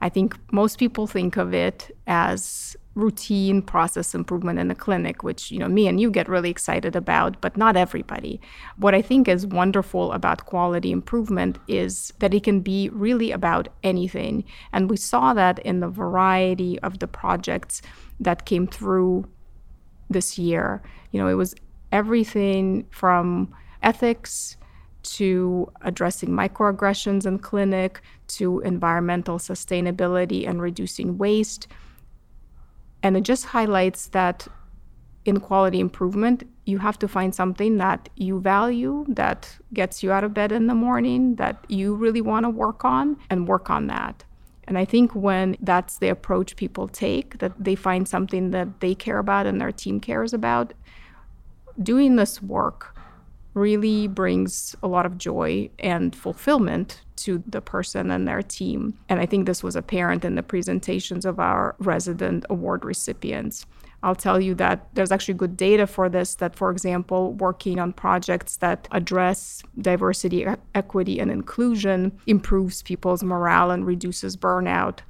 I 0.00 0.08
think 0.08 0.36
most 0.52 0.78
people 0.78 1.06
think 1.06 1.36
of 1.36 1.54
it 1.54 1.96
as 2.06 2.76
routine 2.94 3.62
process 3.62 4.14
improvement 4.14 4.58
in 4.58 4.68
the 4.68 4.74
clinic 4.74 5.22
which 5.22 5.50
you 5.50 5.58
know 5.58 5.68
me 5.68 5.88
and 5.88 5.98
you 5.98 6.10
get 6.10 6.28
really 6.28 6.50
excited 6.50 6.94
about 6.94 7.40
but 7.40 7.56
not 7.56 7.76
everybody. 7.76 8.40
What 8.76 8.94
i 8.94 9.00
think 9.00 9.28
is 9.28 9.46
wonderful 9.46 10.12
about 10.12 10.44
quality 10.44 10.92
improvement 10.92 11.58
is 11.68 12.12
that 12.18 12.34
it 12.34 12.44
can 12.44 12.60
be 12.60 12.90
really 12.90 13.30
about 13.32 13.68
anything. 13.82 14.44
And 14.72 14.90
we 14.90 14.96
saw 14.96 15.32
that 15.34 15.58
in 15.60 15.80
the 15.80 15.88
variety 15.88 16.78
of 16.80 16.98
the 16.98 17.08
projects 17.08 17.80
that 18.20 18.44
came 18.44 18.66
through 18.66 19.26
this 20.10 20.38
year. 20.38 20.82
You 21.12 21.20
know 21.20 21.28
it 21.28 21.34
was 21.34 21.54
everything 21.92 22.86
from 22.90 23.54
ethics 23.82 24.56
to 25.02 25.70
addressing 25.80 26.28
microaggressions 26.28 27.26
in 27.26 27.38
clinic 27.38 28.00
to 28.28 28.60
environmental 28.60 29.38
sustainability 29.38 30.48
and 30.48 30.62
reducing 30.62 31.18
waste 31.18 31.66
and 33.02 33.16
it 33.16 33.22
just 33.22 33.46
highlights 33.46 34.06
that 34.08 34.46
in 35.24 35.40
quality 35.40 35.80
improvement, 35.80 36.42
you 36.64 36.78
have 36.78 36.98
to 36.98 37.08
find 37.08 37.34
something 37.34 37.76
that 37.78 38.08
you 38.16 38.40
value, 38.40 39.04
that 39.08 39.56
gets 39.72 40.02
you 40.02 40.10
out 40.12 40.24
of 40.24 40.34
bed 40.34 40.52
in 40.52 40.66
the 40.66 40.74
morning, 40.74 41.36
that 41.36 41.64
you 41.68 41.94
really 41.94 42.20
want 42.20 42.44
to 42.44 42.50
work 42.50 42.84
on, 42.84 43.16
and 43.30 43.48
work 43.48 43.70
on 43.70 43.86
that. 43.86 44.24
And 44.64 44.78
I 44.78 44.84
think 44.84 45.14
when 45.14 45.56
that's 45.60 45.98
the 45.98 46.08
approach 46.08 46.56
people 46.56 46.88
take, 46.88 47.38
that 47.38 47.52
they 47.58 47.74
find 47.74 48.06
something 48.06 48.50
that 48.50 48.80
they 48.80 48.94
care 48.94 49.18
about 49.18 49.46
and 49.46 49.60
their 49.60 49.72
team 49.72 50.00
cares 50.00 50.32
about, 50.32 50.72
doing 51.82 52.16
this 52.16 52.42
work 52.42 52.91
really 53.54 54.08
brings 54.08 54.74
a 54.82 54.88
lot 54.88 55.06
of 55.06 55.18
joy 55.18 55.68
and 55.78 56.16
fulfillment 56.16 57.02
to 57.16 57.42
the 57.46 57.60
person 57.60 58.10
and 58.10 58.26
their 58.26 58.42
team. 58.42 58.98
And 59.08 59.20
I 59.20 59.26
think 59.26 59.46
this 59.46 59.62
was 59.62 59.76
apparent 59.76 60.24
in 60.24 60.34
the 60.34 60.42
presentations 60.42 61.24
of 61.24 61.38
our 61.38 61.76
resident 61.78 62.44
award 62.50 62.84
recipients. 62.84 63.66
I'll 64.02 64.16
tell 64.16 64.40
you 64.40 64.54
that 64.56 64.88
there's 64.94 65.12
actually 65.12 65.34
good 65.34 65.56
data 65.56 65.86
for 65.86 66.08
this. 66.08 66.34
That, 66.36 66.56
for 66.56 66.72
example, 66.72 67.34
working 67.34 67.78
on 67.78 67.92
projects 67.92 68.56
that 68.56 68.88
address 68.90 69.62
diversity, 69.78 70.44
equity, 70.74 71.20
and 71.20 71.30
inclusion 71.30 72.18
improves 72.26 72.82
people's 72.82 73.22
morale 73.22 73.70
and 73.70 73.86
reduces 73.86 74.36
burnout. 74.36 75.00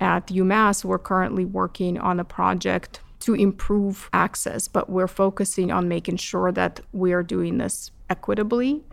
At 0.00 0.28
UMass, 0.28 0.84
we're 0.84 0.98
currently 0.98 1.44
working 1.44 1.98
on 1.98 2.18
a 2.18 2.24
project 2.24 3.00
to 3.24 3.32
improve 3.32 4.10
access, 4.12 4.68
but 4.68 4.90
we're 4.90 5.08
focusing 5.08 5.72
on 5.72 5.88
making 5.88 6.18
sure 6.18 6.52
that 6.52 6.78
we're 6.92 7.22
doing 7.22 7.56
this 7.56 7.90
equitably 8.10 8.84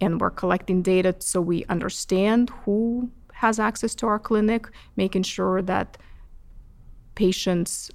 and 0.00 0.18
we're 0.22 0.30
collecting 0.30 0.80
data 0.80 1.14
so 1.18 1.38
we 1.42 1.66
understand 1.66 2.48
who 2.64 3.10
has 3.34 3.60
access 3.60 3.94
to 3.94 4.06
our 4.06 4.18
clinic, 4.18 4.68
making 4.96 5.22
sure 5.22 5.60
that 5.60 5.98
patients 7.14 7.90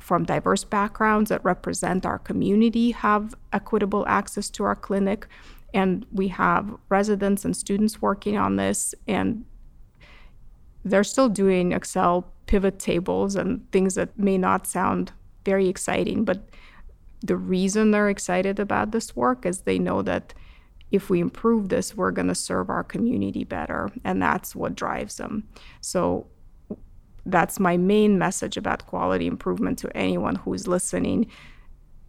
from 0.00 0.24
diverse 0.24 0.64
backgrounds 0.64 1.28
that 1.28 1.44
represent 1.44 2.04
our 2.04 2.18
community 2.18 2.90
have 2.90 3.32
equitable 3.52 4.04
access 4.08 4.50
to 4.50 4.64
our 4.64 4.74
clinic. 4.74 5.28
And 5.72 6.04
we 6.10 6.26
have 6.28 6.74
residents 6.88 7.44
and 7.44 7.56
students 7.56 8.02
working 8.02 8.36
on 8.36 8.56
this, 8.56 8.92
and 9.06 9.44
they're 10.84 11.04
still 11.04 11.28
doing 11.28 11.70
Excel 11.70 12.26
pivot 12.52 12.78
tables 12.78 13.34
and 13.34 13.50
things 13.72 13.94
that 13.94 14.18
may 14.18 14.36
not 14.36 14.66
sound 14.66 15.10
very 15.46 15.68
exciting. 15.68 16.22
But 16.22 16.50
the 17.22 17.38
reason 17.38 17.92
they're 17.92 18.10
excited 18.10 18.60
about 18.60 18.90
this 18.90 19.16
work 19.16 19.46
is 19.46 19.62
they 19.62 19.78
know 19.78 20.02
that 20.02 20.34
if 20.90 21.08
we 21.08 21.18
improve 21.18 21.70
this, 21.70 21.96
we're 21.96 22.10
going 22.10 22.28
to 22.28 22.34
serve 22.34 22.68
our 22.68 22.84
community 22.84 23.44
better. 23.44 23.90
And 24.04 24.20
that's 24.20 24.54
what 24.54 24.74
drives 24.74 25.16
them. 25.16 25.48
So 25.80 26.26
that's 27.24 27.58
my 27.58 27.78
main 27.78 28.18
message 28.18 28.58
about 28.58 28.86
quality 28.86 29.26
improvement 29.26 29.78
to 29.78 29.96
anyone 29.96 30.34
who's 30.34 30.68
listening. 30.68 31.28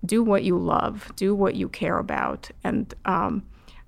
Do 0.04 0.22
what 0.24 0.44
you 0.44 0.58
love, 0.58 1.10
do 1.16 1.34
what 1.34 1.56
you 1.56 1.70
care 1.70 2.00
about, 2.00 2.52
and 2.66 2.94
um, 3.06 3.44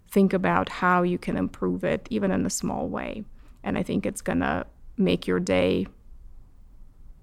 think 0.09 0.31
about 0.31 0.69
how 0.69 1.03
you 1.03 1.17
can 1.17 1.35
improve 1.35 1.83
it, 1.83 2.07
even 2.09 2.31
in 2.31 2.45
a 2.45 2.49
small 2.49 2.87
way. 2.87 3.25
And 3.61 3.77
I 3.77 3.83
think 3.83 4.05
it's 4.05 4.21
going 4.21 4.39
to 4.39 4.65
make 4.95 5.27
your 5.27 5.41
day 5.41 5.87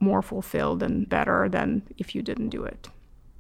more 0.03 0.23
fulfilled 0.23 0.83
and 0.83 1.09
better 1.09 1.49
than 1.49 1.83
if 1.97 2.15
you 2.15 2.23
didn't 2.23 2.51
do 2.51 2.65
it. 2.65 2.89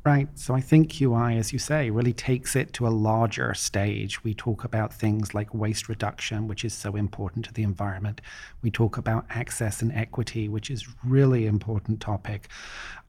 Right. 0.04 0.28
So 0.34 0.52
I 0.52 0.60
think 0.60 0.90
QI, 0.90 1.38
as 1.38 1.52
you 1.52 1.60
say, 1.60 1.88
really 1.90 2.12
takes 2.12 2.56
it 2.56 2.72
to 2.72 2.88
a 2.88 2.90
larger 2.90 3.54
stage. 3.54 4.24
We 4.24 4.34
talk 4.34 4.64
about 4.64 4.92
things 4.92 5.32
like 5.32 5.54
waste 5.54 5.88
reduction, 5.88 6.48
which 6.48 6.64
is 6.64 6.74
so 6.74 6.96
important 6.96 7.44
to 7.44 7.52
the 7.52 7.62
environment. 7.62 8.20
We 8.62 8.70
talk 8.72 8.96
about 8.96 9.26
access 9.30 9.80
and 9.80 9.92
equity, 9.92 10.48
which 10.48 10.72
is 10.72 10.88
really 11.04 11.46
important 11.46 12.00
topic. 12.00 12.48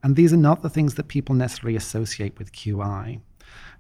And 0.04 0.16
these 0.16 0.34
are 0.34 0.38
not 0.38 0.62
the 0.62 0.70
things 0.70 0.94
that 0.96 1.08
people 1.08 1.34
necessarily 1.34 1.76
associate 1.76 2.38
with 2.38 2.52
QI. 2.52 3.22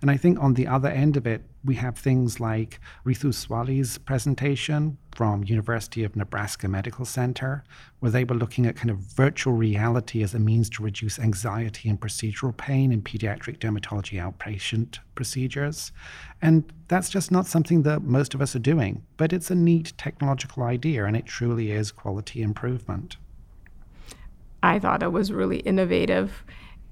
And 0.03 0.11
I 0.11 0.17
think 0.17 0.37
on 0.37 0.55
the 0.55 0.67
other 0.67 0.89
end 0.89 1.15
of 1.15 1.25
it, 1.25 1.43
we 1.63 1.75
have 1.75 1.97
things 1.97 2.41
like 2.41 2.81
Ritu 3.05 3.33
Swali's 3.33 3.97
presentation 3.99 4.97
from 5.15 5.45
University 5.45 6.03
of 6.03 6.17
Nebraska 6.17 6.67
Medical 6.67 7.05
Center, 7.05 7.63
where 8.01 8.11
they 8.11 8.25
were 8.25 8.35
looking 8.35 8.65
at 8.65 8.75
kind 8.75 8.89
of 8.89 8.97
virtual 8.97 9.53
reality 9.53 10.21
as 10.21 10.33
a 10.33 10.39
means 10.39 10.69
to 10.71 10.83
reduce 10.83 11.19
anxiety 11.19 11.87
and 11.87 12.01
procedural 12.01 12.55
pain 12.57 12.91
in 12.91 13.01
pediatric 13.01 13.59
dermatology 13.59 14.21
outpatient 14.21 14.99
procedures. 15.15 15.93
And 16.41 16.65
that's 16.89 17.09
just 17.09 17.31
not 17.31 17.47
something 17.47 17.83
that 17.83 18.03
most 18.03 18.33
of 18.33 18.41
us 18.41 18.57
are 18.57 18.59
doing, 18.59 19.05
but 19.15 19.31
it's 19.31 19.49
a 19.49 19.55
neat 19.55 19.93
technological 19.97 20.63
idea, 20.63 21.05
and 21.05 21.15
it 21.15 21.27
truly 21.27 21.71
is 21.71 21.93
quality 21.93 22.41
improvement. 22.41 23.15
I 24.61 24.79
thought 24.79 25.01
it 25.01 25.13
was 25.13 25.31
really 25.31 25.59
innovative 25.59 26.43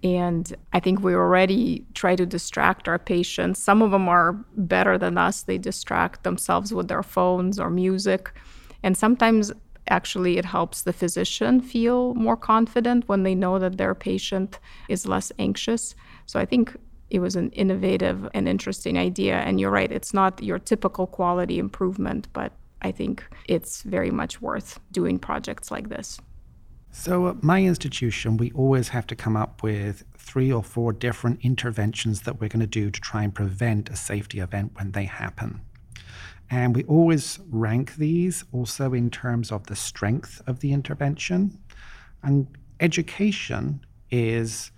And 0.03 0.55
I 0.74 0.79
think 0.79 1.01
we 1.01 1.13
already 1.13 1.86
try 1.93 2.15
to 2.15 2.25
distract 2.25 2.88
our 2.88 2.98
patients. 2.98 3.60
Some 3.60 3.81
of 3.81 3.91
them 3.91 4.10
are 4.10 4.34
better 4.58 4.98
than 4.98 5.17
us. 5.17 5.43
They 5.43 5.58
distract 5.58 6.24
themselves 6.24 6.74
with 6.74 6.88
their 6.88 7.03
phones 7.03 7.60
or 7.60 7.70
music. 7.70 8.31
And 8.84 8.98
sometimes 8.98 9.51
actually 9.89 10.38
it 10.38 10.46
helps 10.46 10.81
the 10.81 10.93
physician 10.93 11.62
feel 11.62 12.15
more 12.15 12.38
confident 12.38 13.08
when 13.08 13.24
they 13.24 13.36
know 13.36 13.60
that 13.60 13.77
their 13.77 13.93
patient 13.93 14.60
is 14.89 15.08
less 15.08 15.31
anxious. 15.38 15.96
So 16.25 16.39
I 16.39 16.46
think 16.46 16.75
it 17.10 17.20
was 17.20 17.36
an 17.36 17.50
innovative 17.51 18.27
and 18.34 18.48
interesting 18.48 18.98
idea. 18.98 19.36
And 19.39 19.60
you're 19.60 19.70
right, 19.70 19.91
it's 19.91 20.13
not 20.13 20.41
your 20.41 20.60
typical 20.60 21.05
quality 21.05 21.60
improvement, 21.60 22.27
but 22.34 22.53
I 22.81 22.91
think 22.91 23.24
it's 23.48 23.84
very 23.84 24.12
much 24.12 24.41
worth 24.41 24.79
doing 24.91 25.20
projects 25.20 25.70
like 25.70 25.89
this. 25.89 26.20
So, 26.93 27.29
at 27.29 27.41
my 27.41 27.63
institution, 27.63 28.36
we 28.36 28.51
always 28.51 28.89
have 28.89 29.07
to 29.07 29.15
come 29.15 29.38
up 29.38 29.63
with 29.63 30.03
three 30.17 30.51
or 30.51 30.62
four 30.62 30.91
different 30.91 31.39
interventions 31.41 32.21
that 32.21 32.39
we're 32.39 32.50
going 32.50 32.60
to 32.60 32.67
do 32.67 32.91
to 32.91 33.01
try 33.01 33.24
and 33.24 33.33
prevent 33.33 33.89
a 33.89 33.95
safety 33.95 34.39
event 34.39 34.74
when 34.75 34.91
they 34.91 35.05
happen. 35.05 35.62
And 36.50 36.75
we 36.75 36.83
always 36.83 37.39
rank 37.50 37.95
these 37.95 38.43
also 38.51 38.93
in 38.93 39.10
terms 39.10 39.53
of 39.53 39.67
the 39.67 39.75
strength 39.75 40.41
of 40.45 40.60
the 40.60 40.74
intervention. 40.74 41.57
And 42.24 42.48
education 42.81 43.86
is 44.12 44.71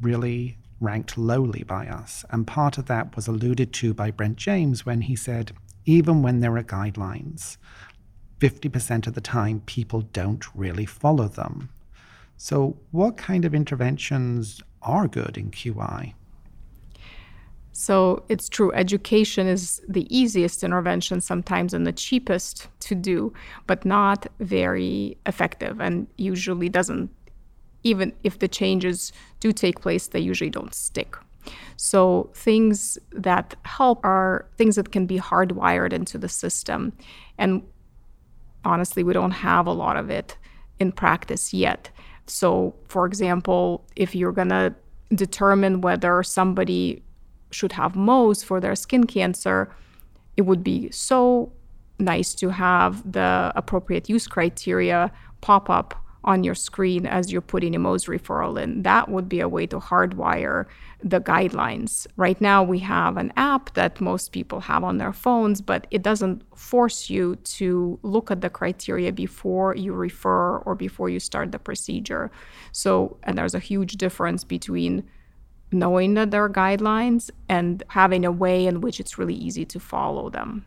really 0.00 0.58
ranked 0.80 1.18
lowly 1.18 1.64
by 1.64 1.88
us. 1.88 2.24
And 2.30 2.46
part 2.46 2.78
of 2.78 2.86
that 2.86 3.16
was 3.16 3.26
alluded 3.26 3.72
to 3.74 3.92
by 3.92 4.12
Brent 4.12 4.36
James 4.36 4.86
when 4.86 5.02
he 5.02 5.16
said, 5.16 5.52
even 5.84 6.22
when 6.22 6.38
there 6.38 6.56
are 6.56 6.62
guidelines, 6.62 7.56
50% 8.42 9.06
of 9.06 9.14
the 9.14 9.20
time 9.20 9.62
people 9.66 10.00
don't 10.12 10.44
really 10.52 10.84
follow 10.84 11.28
them. 11.28 11.68
So, 12.36 12.76
what 12.90 13.16
kind 13.16 13.44
of 13.44 13.54
interventions 13.54 14.60
are 14.82 15.06
good 15.06 15.38
in 15.38 15.52
QI? 15.52 16.14
So 17.70 18.24
it's 18.28 18.48
true, 18.48 18.72
education 18.72 19.46
is 19.46 19.80
the 19.88 20.06
easiest 20.14 20.62
intervention 20.62 21.20
sometimes 21.20 21.72
and 21.72 21.86
the 21.86 21.92
cheapest 21.92 22.68
to 22.80 22.94
do, 22.94 23.32
but 23.66 23.84
not 23.84 24.26
very 24.40 25.16
effective 25.24 25.80
and 25.80 26.06
usually 26.16 26.68
doesn't, 26.68 27.10
even 27.82 28.12
if 28.24 28.40
the 28.40 28.48
changes 28.48 29.12
do 29.40 29.52
take 29.52 29.80
place, 29.80 30.08
they 30.08 30.20
usually 30.20 30.50
don't 30.50 30.74
stick. 30.74 31.16
So 31.76 32.30
things 32.34 32.98
that 33.12 33.54
help 33.64 34.04
are 34.04 34.46
things 34.56 34.76
that 34.76 34.92
can 34.92 35.06
be 35.06 35.18
hardwired 35.18 35.92
into 35.92 36.18
the 36.18 36.28
system. 36.28 36.92
And 37.38 37.62
honestly, 38.64 39.02
we 39.02 39.12
don't 39.12 39.32
have 39.32 39.66
a 39.66 39.72
lot 39.72 39.96
of 39.96 40.10
it 40.10 40.36
in 40.78 40.92
practice 40.92 41.52
yet. 41.52 41.90
So, 42.26 42.74
for 42.88 43.06
example, 43.06 43.84
if 43.96 44.14
you're 44.14 44.32
going 44.32 44.48
to 44.50 44.74
determine 45.14 45.80
whether 45.80 46.22
somebody 46.22 47.02
should 47.50 47.72
have 47.72 47.92
Mohs 47.92 48.44
for 48.44 48.60
their 48.60 48.74
skin 48.74 49.04
cancer, 49.04 49.74
it 50.36 50.42
would 50.42 50.64
be 50.64 50.90
so 50.90 51.52
nice 51.98 52.34
to 52.34 52.48
have 52.50 53.10
the 53.10 53.52
appropriate 53.54 54.08
use 54.08 54.26
criteria 54.26 55.12
pop 55.40 55.68
up 55.68 56.01
on 56.24 56.44
your 56.44 56.54
screen 56.54 57.06
as 57.06 57.32
you're 57.32 57.40
putting 57.40 57.74
a 57.74 57.78
Mohs 57.78 58.06
referral 58.06 58.60
in. 58.60 58.82
That 58.82 59.08
would 59.08 59.28
be 59.28 59.40
a 59.40 59.48
way 59.48 59.66
to 59.66 59.78
hardwire 59.78 60.66
the 61.02 61.20
guidelines. 61.20 62.06
Right 62.16 62.40
now, 62.40 62.62
we 62.62 62.78
have 62.80 63.16
an 63.16 63.32
app 63.36 63.74
that 63.74 64.00
most 64.00 64.32
people 64.32 64.60
have 64.60 64.84
on 64.84 64.98
their 64.98 65.12
phones, 65.12 65.60
but 65.60 65.86
it 65.90 66.02
doesn't 66.02 66.42
force 66.56 67.10
you 67.10 67.36
to 67.36 67.98
look 68.02 68.30
at 68.30 68.40
the 68.40 68.50
criteria 68.50 69.12
before 69.12 69.74
you 69.74 69.92
refer 69.92 70.58
or 70.58 70.74
before 70.74 71.08
you 71.08 71.18
start 71.18 71.50
the 71.50 71.58
procedure. 71.58 72.30
So, 72.70 73.16
and 73.24 73.36
there's 73.36 73.54
a 73.54 73.58
huge 73.58 73.96
difference 73.96 74.44
between 74.44 75.04
knowing 75.72 76.14
that 76.14 76.30
there 76.30 76.44
are 76.44 76.50
guidelines 76.50 77.30
and 77.48 77.82
having 77.88 78.24
a 78.24 78.30
way 78.30 78.66
in 78.66 78.80
which 78.80 79.00
it's 79.00 79.18
really 79.18 79.34
easy 79.34 79.64
to 79.64 79.80
follow 79.80 80.30
them 80.30 80.66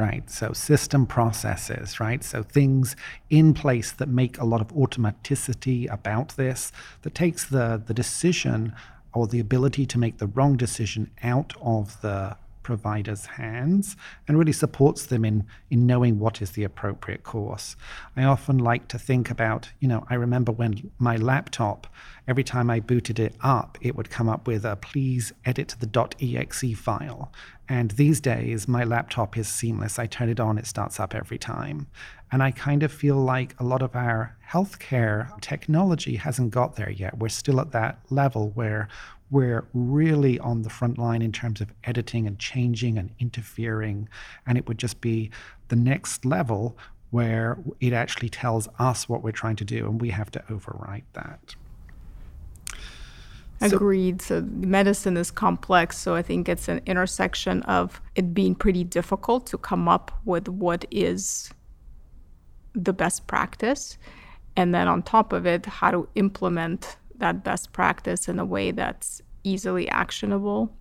right? 0.00 0.28
So 0.30 0.52
system 0.52 1.06
processes, 1.06 2.00
right? 2.00 2.24
So 2.24 2.42
things 2.42 2.96
in 3.28 3.52
place 3.52 3.92
that 3.92 4.08
make 4.08 4.38
a 4.38 4.44
lot 4.44 4.62
of 4.62 4.68
automaticity 4.68 5.92
about 5.92 6.36
this, 6.36 6.72
that 7.02 7.14
takes 7.14 7.44
the, 7.44 7.82
the 7.84 7.92
decision 7.92 8.72
or 9.12 9.26
the 9.26 9.40
ability 9.40 9.84
to 9.86 9.98
make 9.98 10.16
the 10.18 10.26
wrong 10.26 10.56
decision 10.56 11.10
out 11.22 11.52
of 11.60 12.00
the 12.00 12.36
provider's 12.70 13.26
hands 13.26 13.96
and 14.28 14.38
really 14.38 14.52
supports 14.52 15.06
them 15.06 15.24
in, 15.24 15.44
in 15.70 15.88
knowing 15.88 16.20
what 16.20 16.40
is 16.40 16.52
the 16.52 16.62
appropriate 16.62 17.24
course. 17.24 17.74
I 18.16 18.22
often 18.22 18.58
like 18.58 18.86
to 18.88 18.98
think 18.98 19.28
about, 19.28 19.70
you 19.80 19.88
know, 19.88 20.06
I 20.08 20.14
remember 20.14 20.52
when 20.52 20.92
my 21.00 21.16
laptop, 21.16 21.88
every 22.28 22.44
time 22.44 22.70
I 22.70 22.78
booted 22.78 23.18
it 23.18 23.34
up, 23.40 23.76
it 23.80 23.96
would 23.96 24.08
come 24.08 24.28
up 24.28 24.46
with 24.46 24.64
a 24.64 24.76
please 24.76 25.32
edit 25.44 25.74
the 25.80 26.08
.exe 26.20 26.78
file. 26.78 27.32
And 27.68 27.90
these 27.92 28.20
days, 28.20 28.68
my 28.68 28.84
laptop 28.84 29.36
is 29.36 29.48
seamless. 29.48 29.98
I 29.98 30.06
turn 30.06 30.28
it 30.28 30.38
on, 30.38 30.56
it 30.56 30.66
starts 30.66 31.00
up 31.00 31.12
every 31.12 31.38
time. 31.38 31.88
And 32.30 32.40
I 32.40 32.52
kind 32.52 32.84
of 32.84 32.92
feel 32.92 33.16
like 33.16 33.58
a 33.58 33.64
lot 33.64 33.82
of 33.82 33.96
our 33.96 34.36
healthcare 34.48 35.40
technology 35.40 36.14
hasn't 36.14 36.52
got 36.52 36.76
there 36.76 36.90
yet. 36.90 37.18
We're 37.18 37.30
still 37.30 37.60
at 37.60 37.72
that 37.72 37.98
level 38.10 38.50
where 38.50 38.86
we're 39.30 39.66
really 39.72 40.38
on 40.40 40.62
the 40.62 40.70
front 40.70 40.98
line 40.98 41.22
in 41.22 41.32
terms 41.32 41.60
of 41.60 41.72
editing 41.84 42.26
and 42.26 42.38
changing 42.38 42.98
and 42.98 43.10
interfering. 43.18 44.08
And 44.46 44.58
it 44.58 44.66
would 44.66 44.78
just 44.78 45.00
be 45.00 45.30
the 45.68 45.76
next 45.76 46.24
level 46.24 46.76
where 47.10 47.58
it 47.80 47.92
actually 47.92 48.28
tells 48.28 48.68
us 48.78 49.08
what 49.08 49.22
we're 49.22 49.32
trying 49.32 49.56
to 49.56 49.64
do, 49.64 49.86
and 49.86 50.00
we 50.00 50.10
have 50.10 50.30
to 50.30 50.42
override 50.50 51.04
that. 51.14 51.54
Agreed. 53.60 54.22
So, 54.22 54.40
medicine 54.42 55.16
is 55.16 55.30
complex. 55.30 55.98
So 55.98 56.14
I 56.14 56.22
think 56.22 56.48
it's 56.48 56.68
an 56.68 56.80
intersection 56.86 57.62
of 57.64 58.00
it 58.14 58.32
being 58.32 58.54
pretty 58.54 58.84
difficult 58.84 59.46
to 59.48 59.58
come 59.58 59.86
up 59.86 60.12
with 60.24 60.48
what 60.48 60.86
is 60.90 61.50
the 62.74 62.92
best 62.92 63.26
practice. 63.26 63.98
And 64.56 64.74
then 64.74 64.88
on 64.88 65.02
top 65.02 65.32
of 65.32 65.46
it, 65.46 65.66
how 65.66 65.90
to 65.90 66.08
implement 66.14 66.96
that 67.20 67.44
best 67.44 67.72
practice 67.72 68.28
in 68.28 68.38
a 68.38 68.44
way 68.44 68.70
that's 68.70 69.22
easily 69.44 69.88
actionable. 69.88 70.74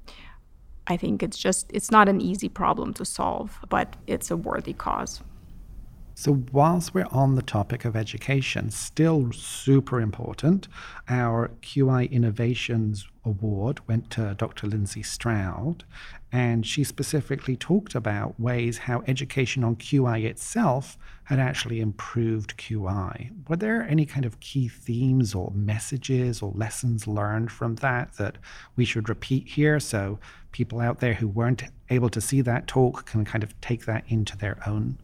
I 0.88 0.98
think 0.98 1.22
it's 1.22 1.38
just, 1.38 1.70
it's 1.72 1.92
not 1.92 2.10
an 2.10 2.20
easy 2.20 2.50
problem 2.50 2.94
to 2.96 3.06
solve, 3.06 3.60
but 3.70 3.96
it's 4.08 4.32
a 4.32 4.38
worthy 4.38 4.74
cause. 4.74 5.22
So, 6.20 6.44
whilst 6.52 6.94
we're 6.94 7.08
on 7.12 7.36
the 7.36 7.42
topic 7.42 7.86
of 7.86 7.96
education, 7.96 8.72
still 8.72 9.32
super 9.32 10.02
important, 10.02 10.68
our 11.08 11.50
QI 11.62 12.12
Innovations 12.12 13.08
Award 13.24 13.80
went 13.88 14.10
to 14.12 14.36
Dr. 14.38 14.68
Lindsay 14.68 15.02
Stroud, 15.02 15.86
and 16.30 16.66
she 16.66 16.84
specifically 16.84 17.56
talked 17.56 17.96
about 17.96 18.38
ways 18.38 18.80
how 18.80 19.02
education 19.08 19.64
on 19.64 19.78
QI 19.78 20.26
itself 20.26 20.98
had 21.30 21.38
actually 21.40 21.80
improved 21.80 22.58
QI. 22.58 23.30
Were 23.48 23.56
there 23.56 23.84
any 23.84 24.04
kind 24.04 24.26
of 24.26 24.40
key 24.40 24.68
themes 24.68 25.36
or 25.36 25.52
messages 25.54 26.42
or 26.42 26.52
lessons 26.56 27.06
learned 27.06 27.52
from 27.52 27.76
that 27.76 28.14
that 28.14 28.40
we 28.76 28.84
should 28.84 29.08
repeat 29.08 29.48
here 29.48 29.80
so 29.80 30.18
people 30.52 30.80
out 30.80 31.02
there 31.02 31.14
who 31.14 31.28
weren't 31.28 31.66
able 31.92 32.10
to 32.10 32.20
see 32.20 32.42
that 32.42 32.66
talk 32.66 33.06
can 33.06 33.26
kind 33.26 33.44
of 33.44 33.62
take 33.62 33.86
that 33.86 34.04
into 34.08 34.36
their 34.38 34.58
own 34.66 34.98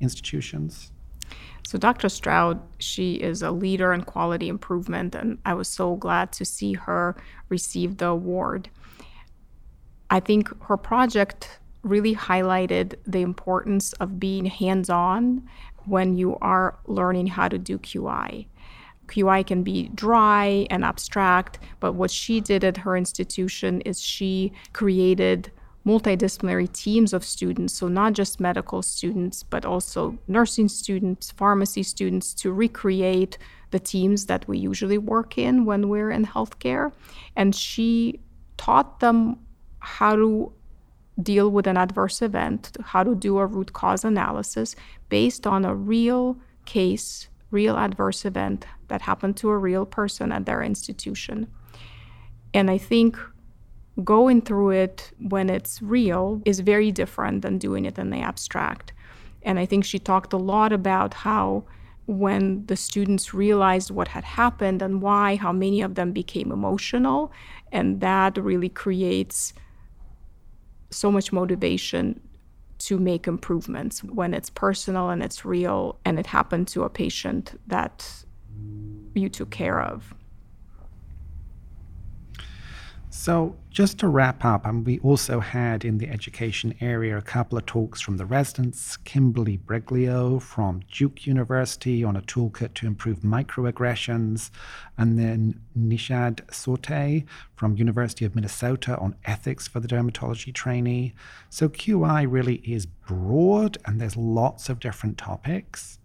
institutions? 0.00 0.90
So, 1.64 1.78
Dr. 1.78 2.08
Stroud, 2.08 2.60
she 2.80 3.14
is 3.14 3.40
a 3.40 3.52
leader 3.52 3.92
in 3.92 4.02
quality 4.02 4.48
improvement, 4.48 5.14
and 5.14 5.38
I 5.44 5.54
was 5.54 5.68
so 5.68 5.94
glad 5.94 6.32
to 6.32 6.44
see 6.44 6.72
her 6.72 7.14
receive 7.48 7.98
the 7.98 8.08
award. 8.08 8.68
I 10.10 10.18
think 10.18 10.50
her 10.64 10.76
project 10.76 11.60
really 11.82 12.14
highlighted 12.14 12.94
the 13.06 13.20
importance 13.20 13.92
of 13.94 14.20
being 14.20 14.46
hands 14.46 14.88
on 14.88 15.48
when 15.86 16.16
you 16.16 16.36
are 16.40 16.78
learning 16.86 17.26
how 17.26 17.48
to 17.48 17.58
do 17.58 17.78
QI. 17.78 18.46
QI 19.08 19.46
can 19.46 19.62
be 19.62 19.88
dry 19.94 20.66
and 20.70 20.84
abstract, 20.84 21.58
but 21.80 21.94
what 21.94 22.10
she 22.10 22.40
did 22.40 22.64
at 22.64 22.78
her 22.78 22.96
institution 22.96 23.80
is 23.82 24.00
she 24.00 24.52
created 24.72 25.50
multidisciplinary 25.84 26.72
teams 26.72 27.12
of 27.12 27.24
students, 27.24 27.74
so 27.74 27.88
not 27.88 28.12
just 28.12 28.40
medical 28.40 28.82
students, 28.82 29.42
but 29.42 29.64
also 29.64 30.16
nursing 30.28 30.68
students, 30.68 31.30
pharmacy 31.32 31.82
students, 31.82 32.32
to 32.34 32.52
recreate 32.52 33.36
the 33.72 33.80
teams 33.80 34.26
that 34.26 34.46
we 34.46 34.58
usually 34.58 34.98
work 34.98 35.36
in 35.36 35.64
when 35.64 35.88
we're 35.88 36.10
in 36.10 36.24
healthcare. 36.24 36.92
And 37.34 37.54
she 37.54 38.20
taught 38.56 39.00
them 39.00 39.38
how 39.80 40.14
to 40.14 40.52
deal 41.20 41.50
with 41.50 41.66
an 41.66 41.76
adverse 41.76 42.22
event, 42.22 42.76
how 42.82 43.02
to 43.02 43.14
do 43.14 43.38
a 43.38 43.46
root 43.46 43.72
cause 43.72 44.04
analysis 44.04 44.74
based 45.08 45.46
on 45.46 45.64
a 45.64 45.74
real 45.74 46.38
case, 46.64 47.28
real 47.50 47.76
adverse 47.76 48.24
event 48.24 48.66
that 48.88 49.02
happened 49.02 49.36
to 49.36 49.50
a 49.50 49.58
real 49.58 49.84
person 49.84 50.32
at 50.32 50.46
their 50.46 50.62
institution. 50.62 51.46
And 52.54 52.70
I 52.70 52.78
think 52.78 53.18
going 54.04 54.40
through 54.40 54.70
it 54.70 55.12
when 55.18 55.50
it's 55.50 55.82
real 55.82 56.40
is 56.44 56.60
very 56.60 56.90
different 56.90 57.42
than 57.42 57.58
doing 57.58 57.84
it 57.84 57.98
in 57.98 58.10
the 58.10 58.20
abstract. 58.20 58.92
And 59.42 59.58
I 59.58 59.66
think 59.66 59.84
she 59.84 59.98
talked 59.98 60.32
a 60.32 60.38
lot 60.38 60.72
about 60.72 61.14
how 61.14 61.64
when 62.06 62.66
the 62.66 62.76
students 62.76 63.32
realized 63.32 63.90
what 63.90 64.08
had 64.08 64.24
happened 64.24 64.82
and 64.82 65.02
why, 65.02 65.36
how 65.36 65.52
many 65.52 65.82
of 65.82 65.94
them 65.94 66.12
became 66.12 66.50
emotional. 66.50 67.32
And 67.70 68.00
that 68.00 68.36
really 68.38 68.68
creates 68.68 69.52
so 70.92 71.10
much 71.10 71.32
motivation 71.32 72.20
to 72.78 72.98
make 72.98 73.26
improvements 73.26 74.02
when 74.02 74.34
it's 74.34 74.50
personal 74.50 75.10
and 75.10 75.22
it's 75.22 75.44
real 75.44 75.98
and 76.04 76.18
it 76.18 76.26
happened 76.26 76.66
to 76.68 76.82
a 76.82 76.90
patient 76.90 77.58
that 77.66 78.24
you 79.14 79.28
took 79.28 79.50
care 79.50 79.80
of. 79.80 80.14
So, 83.14 83.56
just 83.68 83.98
to 83.98 84.08
wrap 84.08 84.42
up, 84.42 84.66
um, 84.66 84.84
we 84.84 84.98
also 85.00 85.38
had 85.38 85.84
in 85.84 85.98
the 85.98 86.08
education 86.08 86.74
area 86.80 87.18
a 87.18 87.22
couple 87.22 87.58
of 87.58 87.66
talks 87.66 88.00
from 88.00 88.16
the 88.16 88.24
residents 88.24 88.96
Kimberly 88.96 89.58
Briglio 89.58 90.40
from 90.40 90.80
Duke 90.90 91.26
University 91.26 92.02
on 92.02 92.16
a 92.16 92.22
toolkit 92.22 92.72
to 92.72 92.86
improve 92.86 93.20
microaggressions, 93.20 94.50
and 94.96 95.18
then 95.18 95.60
Nishad 95.78 96.40
Sote 96.50 97.24
from 97.54 97.76
University 97.76 98.24
of 98.24 98.34
Minnesota 98.34 98.96
on 98.96 99.14
ethics 99.26 99.68
for 99.68 99.78
the 99.78 99.88
dermatology 99.88 100.52
trainee. 100.52 101.12
So, 101.50 101.68
QI 101.68 102.26
really 102.26 102.62
is 102.64 102.86
broad 102.86 103.76
and 103.84 104.00
there's 104.00 104.16
lots 104.16 104.70
of 104.70 104.80
different 104.80 105.18
topics. 105.18 105.98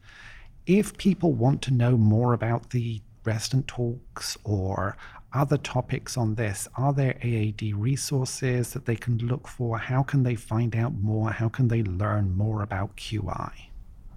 If 0.65 0.97
people 0.97 1.31
want 1.31 1.61
to 1.63 1.73
know 1.73 1.95
more 1.95 2.33
about 2.33 2.71
the 2.71 3.01
resident 3.27 3.67
talks 3.67 4.37
or 4.43 4.97
other 5.33 5.57
topics 5.57 6.17
on 6.17 6.35
this? 6.35 6.67
Are 6.75 6.93
there 6.93 7.17
AAD 7.23 7.73
resources 7.75 8.73
that 8.73 8.85
they 8.85 8.95
can 8.95 9.17
look 9.17 9.47
for? 9.47 9.77
How 9.77 10.03
can 10.03 10.23
they 10.23 10.35
find 10.35 10.75
out 10.75 10.93
more? 10.93 11.31
How 11.31 11.49
can 11.49 11.67
they 11.67 11.83
learn 11.83 12.35
more 12.35 12.63
about 12.63 12.95
QI? 12.95 13.51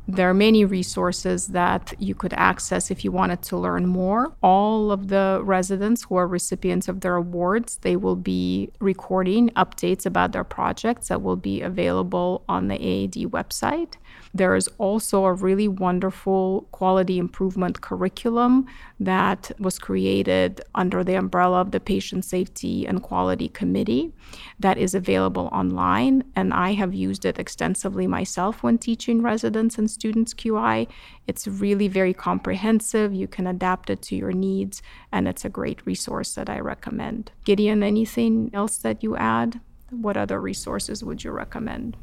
There 0.08 0.28
are 0.28 0.34
many 0.34 0.64
resources 0.64 1.48
that 1.48 1.94
you 2.00 2.16
could 2.16 2.32
access 2.32 2.90
if 2.90 3.04
you 3.04 3.12
wanted 3.12 3.42
to 3.42 3.56
learn 3.56 3.86
more. 3.86 4.32
All 4.42 4.90
of 4.90 5.06
the 5.06 5.40
residents 5.44 6.02
who 6.02 6.16
are 6.16 6.26
recipients 6.26 6.88
of 6.88 7.00
their 7.00 7.14
awards, 7.14 7.76
they 7.82 7.94
will 7.94 8.16
be 8.16 8.70
recording 8.80 9.50
updates 9.50 10.06
about 10.06 10.32
their 10.32 10.42
projects 10.42 11.08
that 11.08 11.22
will 11.22 11.36
be 11.36 11.60
available 11.60 12.42
on 12.48 12.66
the 12.66 12.74
AAD 12.74 13.30
website. 13.30 13.94
There 14.32 14.54
is 14.54 14.68
also 14.78 15.24
a 15.24 15.32
really 15.32 15.66
wonderful 15.66 16.68
quality 16.70 17.18
improvement 17.18 17.80
curriculum 17.80 18.66
that 19.00 19.50
was 19.58 19.78
created 19.78 20.60
under 20.74 21.02
the 21.02 21.16
umbrella 21.16 21.60
of 21.60 21.72
the 21.72 21.80
Patient 21.80 22.24
Safety 22.24 22.86
and 22.86 23.02
Quality 23.02 23.48
Committee 23.48 24.12
that 24.60 24.78
is 24.78 24.94
available 24.94 25.48
online. 25.52 26.22
And 26.36 26.54
I 26.54 26.74
have 26.74 26.94
used 26.94 27.24
it 27.24 27.38
extensively 27.40 28.06
myself 28.06 28.62
when 28.62 28.78
teaching 28.78 29.20
residents 29.20 29.78
and 29.78 29.90
students 29.90 30.32
QI. 30.32 30.86
It's 31.26 31.48
really 31.48 31.88
very 31.88 32.14
comprehensive. 32.14 33.12
You 33.12 33.26
can 33.26 33.48
adapt 33.48 33.90
it 33.90 34.00
to 34.02 34.16
your 34.16 34.32
needs, 34.32 34.80
and 35.10 35.26
it's 35.26 35.44
a 35.44 35.48
great 35.48 35.84
resource 35.86 36.34
that 36.34 36.48
I 36.48 36.60
recommend. 36.60 37.32
Gideon, 37.44 37.82
anything 37.82 38.50
else 38.54 38.78
that 38.78 39.02
you 39.02 39.16
add? 39.16 39.60
What 39.90 40.16
other 40.16 40.40
resources 40.40 41.02
would 41.02 41.24
you 41.24 41.32
recommend? 41.32 41.96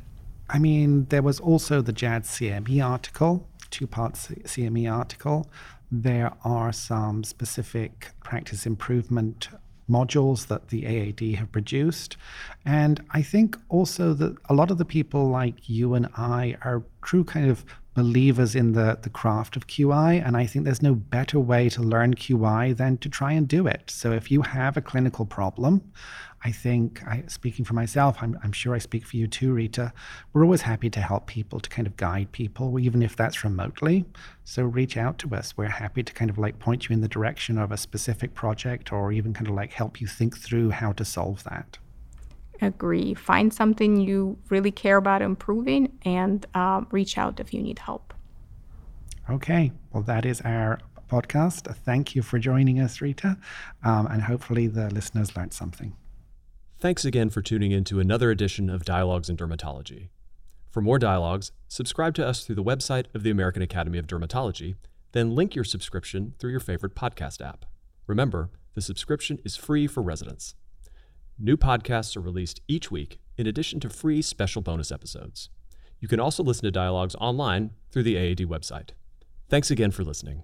I 0.50 0.60
mean, 0.60 1.06
there 1.10 1.22
was 1.22 1.40
also 1.40 1.82
the 1.82 1.92
JAD 1.92 2.24
CME 2.24 2.86
article, 2.86 3.48
two 3.70 3.88
part 3.88 4.14
CME 4.14 4.92
article. 4.92 5.50
There 5.92 6.32
are 6.44 6.72
some 6.72 7.24
specific 7.24 8.10
practice 8.24 8.66
improvement 8.66 9.50
modules 9.90 10.48
that 10.48 10.68
the 10.68 10.86
AAD 10.86 11.36
have 11.38 11.52
produced. 11.52 12.18
And 12.66 13.04
I 13.12 13.22
think 13.22 13.58
also 13.70 14.14
that 14.14 14.36
a 14.50 14.54
lot 14.54 14.72
of 14.72 14.78
the 14.78 14.86
people 14.86 15.30
like 15.30 15.70
you 15.70 15.94
and 15.94 16.08
I 16.18 16.58
are 16.62 16.84
true 17.02 17.24
kind 17.24 17.50
of 17.50 17.66
believers 17.94 18.54
in 18.54 18.74
the, 18.74 19.00
the 19.02 19.10
craft 19.10 19.56
of 19.56 19.68
QI. 19.68 20.24
And 20.24 20.38
I 20.38 20.46
think 20.46 20.66
there's 20.66 20.84
no 20.84 20.94
better 20.94 21.40
way 21.40 21.68
to 21.70 21.82
learn 21.82 22.14
QI 22.14 22.76
than 22.76 22.98
to 23.00 23.10
try 23.10 23.32
and 23.32 23.48
do 23.48 23.66
it. 23.66 23.90
So 23.90 24.12
if 24.12 24.30
you 24.30 24.42
have 24.44 24.78
a 24.78 24.82
clinical 24.82 25.26
problem, 25.26 25.82
I 26.48 26.52
think, 26.52 27.06
I, 27.06 27.26
speaking 27.28 27.66
for 27.66 27.74
myself, 27.74 28.20
I'm, 28.22 28.40
I'm 28.42 28.54
sure 28.54 28.74
I 28.74 28.78
speak 28.78 29.06
for 29.06 29.18
you 29.18 29.28
too, 29.28 29.52
Rita. 29.52 29.92
We're 30.32 30.46
always 30.46 30.62
happy 30.62 30.90
to 30.90 31.02
help 31.02 31.28
people, 31.28 31.60
to 31.60 31.70
kind 31.70 31.86
of 31.86 31.98
guide 31.98 32.32
people, 32.32 32.80
even 32.80 33.02
if 33.02 33.18
that's 33.18 33.44
remotely. 33.44 34.06
So 34.46 34.64
reach 34.64 34.96
out 34.96 35.18
to 35.20 35.36
us. 35.36 35.58
We're 35.58 35.68
happy 35.68 36.04
to 36.04 36.14
kind 36.14 36.32
of 36.32 36.38
like 36.38 36.58
point 36.58 36.88
you 36.88 36.94
in 36.94 37.02
the 37.02 37.10
direction 37.10 37.58
of 37.58 37.74
a 37.74 37.76
specific 37.76 38.34
project 38.34 38.94
or 38.94 39.12
even 39.12 39.34
kind 39.34 39.50
of 39.50 39.56
like 39.56 39.74
help 39.74 40.00
you 40.00 40.08
think 40.08 40.38
through 40.38 40.70
how 40.70 40.94
to 40.94 41.04
solve 41.04 41.44
that. 41.44 41.80
Agree. 42.62 43.14
Find 43.14 43.54
something 43.54 43.98
you 43.98 44.38
really 44.48 44.72
care 44.72 44.96
about 44.96 45.22
improving 45.22 46.00
and 46.04 46.46
uh, 46.54 46.80
reach 46.92 47.18
out 47.18 47.42
if 47.42 47.54
you 47.54 47.62
need 47.62 47.80
help. 47.80 48.14
Okay. 49.30 49.74
Well, 49.92 50.04
that 50.04 50.26
is 50.26 50.40
our 50.42 50.80
podcast. 51.10 51.76
Thank 51.84 52.16
you 52.16 52.22
for 52.22 52.40
joining 52.40 52.80
us, 52.80 53.02
Rita. 53.02 53.38
Um, 53.84 54.08
and 54.08 54.22
hopefully 54.22 54.68
the 54.68 54.90
listeners 54.92 55.36
learned 55.36 55.52
something. 55.52 55.94
Thanks 56.80 57.06
again 57.06 57.32
for 57.32 57.42
tuning 57.42 57.72
in 57.72 57.84
to 57.86 58.00
another 58.00 58.30
edition 58.30 58.70
of 58.70 58.86
Dialogues 58.86 59.32
in 59.32 59.36
Dermatology. 59.36 60.10
For 60.70 60.80
more 60.80 61.00
dialogues, 61.00 61.52
subscribe 61.68 62.14
to 62.14 62.28
us 62.28 62.46
through 62.46 62.54
the 62.54 62.64
website 62.64 63.06
of 63.16 63.24
the 63.24 63.32
American 63.32 63.64
Academy 63.64 63.98
of 63.98 64.06
Dermatology, 64.06 64.76
then 65.12 65.34
link 65.34 65.56
your 65.56 65.64
subscription 65.64 66.36
through 66.38 66.52
your 66.52 66.60
favorite 66.60 66.94
podcast 66.94 67.44
app. 67.44 67.66
Remember, 68.06 68.52
the 68.76 68.82
subscription 68.82 69.40
is 69.44 69.56
free 69.56 69.88
for 69.88 70.04
residents. 70.04 70.54
New 71.40 71.58
podcasts 71.58 72.16
are 72.16 72.22
released 72.22 72.62
each 72.68 72.92
week 72.92 73.20
in 73.38 73.48
addition 73.48 73.80
to 73.80 73.90
free 73.90 74.22
special 74.22 74.62
bonus 74.62 74.92
episodes. 74.92 75.50
You 76.00 76.08
can 76.08 76.20
also 76.20 76.44
listen 76.44 76.66
to 76.66 76.72
dialogues 76.72 77.16
online 77.16 77.72
through 77.90 78.04
the 78.04 78.18
AAD 78.18 78.48
website. 78.48 78.92
Thanks 79.50 79.72
again 79.72 79.90
for 79.90 80.04
listening. 80.04 80.44